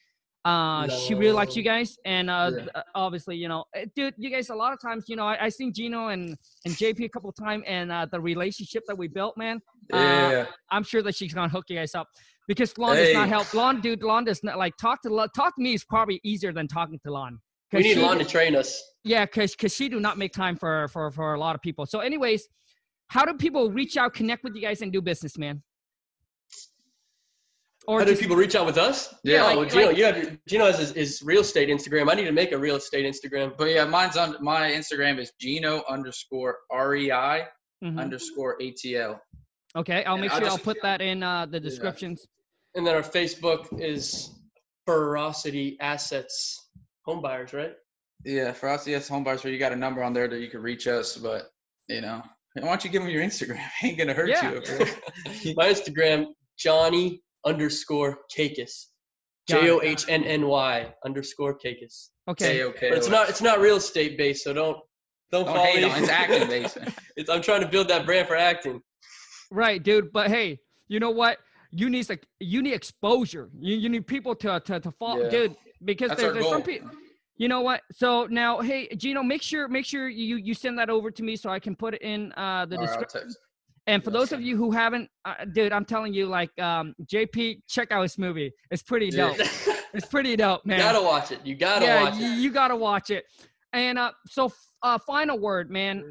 [0.44, 2.58] uh, she really likes you guys, and uh, Yeah.
[2.58, 5.46] th- obviously, you know, eh, dude, you guys a lot of times, you know, I,
[5.46, 8.98] I seen Gino and and JP a couple of times, and uh, the relationship that
[8.98, 9.60] we built, man.
[9.92, 10.46] Uh, Yeah.
[10.70, 12.06] I'm sure that she's gonna hook you guys up
[12.48, 13.54] because Lon does not help.
[13.54, 16.52] Lon, dude, Lon does not like talk to Lon- talk to me is probably easier
[16.52, 17.40] than talking to Lon.
[17.72, 18.82] We 'Cause need she- Lon to train us.
[19.04, 21.84] yeah, because because she do not make time for for for a lot of people.
[21.86, 22.48] So, anyways,
[23.08, 25.62] how do people reach out, connect with you guys, and do business, man?
[27.88, 29.14] Or How do people reach out with us?
[29.22, 31.68] Yeah, Oh, like- well, Gino, like- you have your, Gino has his, his real estate
[31.68, 32.10] Instagram.
[32.10, 33.56] I need to make a real estate Instagram.
[33.56, 37.46] But yeah, mine's on my Instagram is Gino underscore REI
[37.84, 37.98] Mhm.
[38.00, 39.20] underscore ATL.
[39.76, 42.26] Okay, I'll and make I'll sure I'll put that in uh, the descriptions.
[42.74, 44.30] And then our Facebook is
[44.84, 46.68] Ferocity Assets
[47.06, 47.72] Home Buyers, right?
[48.24, 50.48] Yeah, for us, yes, home buyers, where you got a number on there that you
[50.48, 51.16] can reach us.
[51.16, 51.50] But
[51.88, 52.22] you know,
[52.54, 53.60] why don't you give them your Instagram?
[53.82, 54.50] Ain't gonna hurt Yeah.
[54.52, 54.56] you.
[54.56, 54.84] over.
[55.56, 56.26] My Instagram,
[56.58, 58.86] Johnny underscore Kakis.
[59.48, 59.60] Got.
[59.60, 62.08] J O H N N Y underscore Kakis.
[62.28, 62.88] Okay, okay.
[62.88, 64.78] But it's not it's not real estate based, so don't
[65.30, 65.90] don't, Don't follow hate me.
[65.90, 66.00] on.
[66.02, 66.76] It's acting based.
[67.16, 68.80] It's- I'm trying to build that brand for acting.
[69.50, 70.10] right, dude.
[70.12, 71.38] But hey, you know what?
[71.70, 73.50] You need like you need exposure.
[73.60, 75.30] You you need people to to to follow, Yeah.
[75.30, 75.56] dude.
[75.84, 76.90] Because That's there, there's some people.
[77.38, 77.82] You know what?
[77.92, 81.36] So now, hey, Gino, make sure make sure you you send that over to me
[81.36, 83.20] so I can put it in uh, the All right, description.
[83.22, 83.38] text.
[83.88, 87.60] And for those of you who haven't, uh, dude, I'm telling you, like, um, JP,
[87.68, 88.52] check out his movie.
[88.70, 89.36] It's pretty Yeah.
[89.36, 89.46] dope.
[89.94, 90.78] It's pretty dope, man.
[90.78, 91.40] you gotta watch it.
[91.44, 92.38] You gotta yeah, watch you, it.
[92.38, 93.24] you gotta watch it.
[93.72, 94.52] And uh, so,
[94.82, 96.02] uh, final word, man,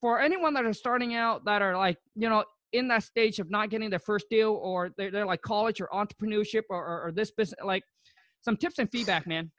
[0.00, 3.50] for anyone that are starting out, that are like, you know, in that stage of
[3.50, 7.12] not getting their first deal, or they're, they're like college or entrepreneurship or, or, or
[7.12, 7.84] this business, like,
[8.44, 9.50] some tips and feedback, man.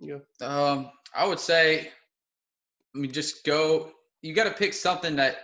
[0.00, 0.18] Yeah.
[0.40, 1.88] Um, I would say,
[2.94, 3.90] I mean, just go.
[4.22, 5.38] You got to pick something that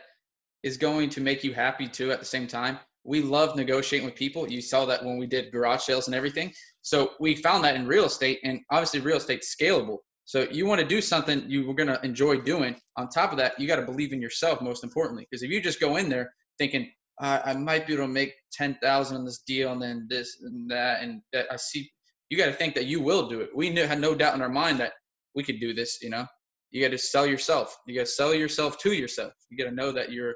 [0.63, 2.13] is going to make you happy too.
[2.13, 4.51] At the same time, we love negotiating with people.
[4.51, 6.53] You saw that when we did garage sales and everything.
[6.83, 9.99] So we found that in real estate, and obviously, real estate's scalable.
[10.27, 12.77] So you want to do something you were going to enjoy doing.
[12.97, 15.27] On top of that, you got to believe in yourself most importantly.
[15.31, 16.91] Because if you just go in there thinking
[17.21, 20.39] I, I might be able to make ten thousand on this deal, and then this
[20.43, 21.89] and that, and that I see,
[22.29, 23.51] you got to think that you will do it.
[23.55, 24.93] We knew, had no doubt in our mind that
[25.35, 25.99] we could do this.
[26.03, 26.27] You know,
[26.71, 27.77] you got to sell yourself.
[27.87, 29.33] You got to sell yourself to yourself.
[29.51, 30.35] You got to know that you're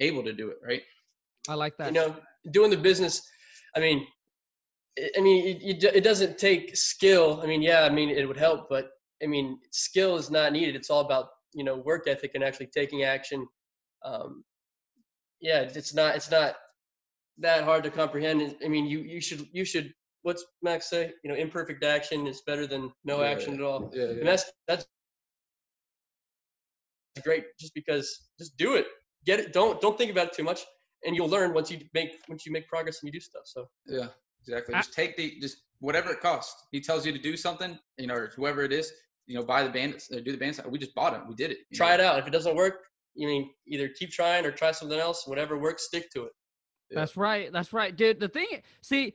[0.00, 0.82] able to do it, right?
[1.48, 1.88] I like that.
[1.88, 2.14] you know
[2.50, 3.22] doing the business
[3.76, 4.06] i mean
[4.98, 8.26] i I mean it, it, it doesn't take skill i mean yeah i mean it
[8.26, 8.90] would help but
[9.22, 12.70] i mean skill is not needed it's all about you know work ethic and actually
[12.78, 13.46] taking action
[14.04, 14.44] um,
[15.42, 16.54] yeah it's not it's not
[17.38, 21.30] that hard to comprehend i mean you you should you should what's max say you
[21.30, 24.04] know imperfect action is better than no Yeah, action at all Yeah.
[24.04, 24.10] yeah.
[24.20, 24.86] and that's that's
[27.22, 28.86] great just because just do it
[29.26, 30.60] get it don't don't think about it too much
[31.04, 33.68] and you'll learn once you make once you make progress and you do stuff so
[33.86, 34.06] Yeah,
[34.40, 34.74] exactly.
[34.74, 36.66] Just take the just whatever it costs.
[36.70, 38.92] He tells you to do something, you know, or whoever it is,
[39.26, 40.60] you know, buy the bandits, uh, do the bandits.
[40.68, 41.20] We just bought it.
[41.28, 41.58] We did it.
[41.74, 41.94] try know?
[41.94, 42.76] it out if it doesn't work
[43.14, 46.32] you mean either keep trying or try something else whatever works stick to it
[46.92, 47.00] Yeah.
[47.00, 47.52] That's right.
[47.52, 48.20] That's right, dude.
[48.20, 48.48] The thing,
[48.82, 49.14] see,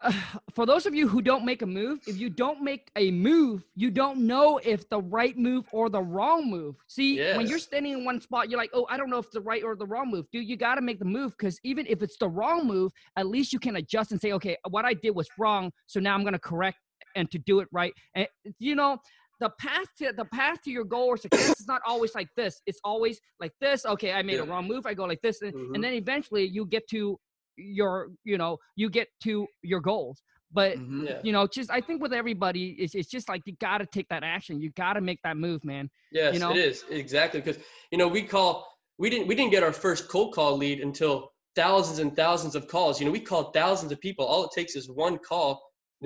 [0.00, 0.12] uh,
[0.54, 3.64] for those of you who don't make a move, if you don't make a move,
[3.74, 6.76] you don't know if the right move or the wrong move.
[6.86, 9.40] See, when you're standing in one spot, you're like, oh, I don't know if the
[9.40, 10.26] right or the wrong move.
[10.30, 13.26] Dude, you got to make the move because even if it's the wrong move, at
[13.26, 16.24] least you can adjust and say, okay, what I did was wrong, so now I'm
[16.24, 16.78] gonna correct
[17.16, 17.92] and to do it right.
[18.14, 18.26] And
[18.58, 18.98] you know,
[19.42, 22.62] the path to the path to your goal or success is not always like this.
[22.66, 23.84] It's always like this.
[23.84, 24.86] Okay, I made a wrong move.
[24.86, 25.74] I go like this, and, Mhm.
[25.74, 27.18] and then eventually you get to
[27.56, 27.92] your,
[28.24, 30.22] you know, you get to your goals.
[30.52, 31.08] But Mhm.
[31.08, 33.86] yeah you know, just I think with everybody, it's, it's just like you got to
[33.86, 34.60] take that action.
[34.60, 35.90] You got to make that move, man.
[36.12, 36.52] yes know?
[36.52, 37.58] it is exactly because
[37.90, 38.50] you know we call
[38.98, 41.14] we didn't we didn't get our first cold call lead until
[41.56, 44.76] thousands and thousands of calls you know we called thousands of people all it takes
[44.80, 45.50] is one call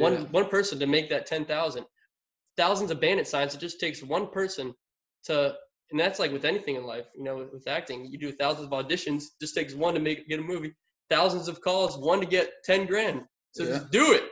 [0.04, 0.38] one Yeah.
[0.38, 1.84] one person to make that 10,000
[2.56, 4.74] thousands of bandit signs it just takes one person
[5.24, 5.54] to
[5.90, 8.66] and that's like with anything in life you know with, with acting you do thousands
[8.66, 10.74] of auditions just takes one to make get a movie
[11.10, 13.70] thousands of calls one to get 10 grand so Yeah.
[13.78, 14.24] just do it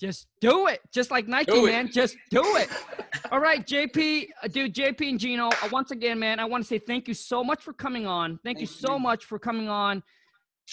[0.00, 0.80] Just do it.
[0.94, 1.72] Just like Nike, Do it.
[1.72, 1.90] man.
[1.92, 2.70] Just do it.
[3.30, 5.48] All right, JP, uh, dude, JP and Gino.
[5.48, 8.38] Uh, once again, man, I want to say thank you so much for coming on.
[8.42, 8.98] Thank, you so you.
[8.98, 10.02] much for coming on.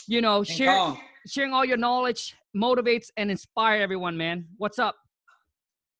[0.07, 0.97] You know, King share, Kong.
[1.27, 4.45] sharing all your knowledge motivates and inspire everyone, man.
[4.55, 4.95] What's up?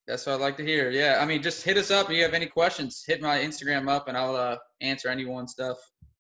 [0.08, 0.90] That's what I'd like to hear.
[0.90, 2.10] Yeah, I mean, just hit us up.
[2.10, 5.78] If you have any questions, hit my Instagram up, and I'll uh, answer anyone's stuff,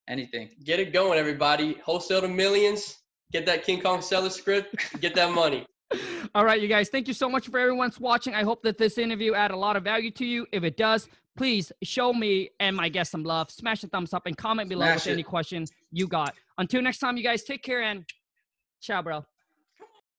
[0.10, 0.50] anything.
[0.66, 1.78] Get it going, everybody.
[1.86, 2.98] Wholesale to millions.
[3.32, 4.76] Get that King Kong seller script.
[5.00, 5.66] Get that money.
[6.36, 6.90] All right, you guys.
[6.90, 8.36] Thank you so much for everyone's watching.
[8.36, 10.46] I hope that this interview added a lot of value to you.
[10.52, 11.08] If it does,
[11.38, 13.50] please show me and my guest some love.
[13.52, 15.26] Smash the thumbs up and comment below Smash with any it.
[15.26, 16.34] question you got.
[16.58, 18.04] Until next time, you guys take care and
[18.82, 19.26] ciao, bro.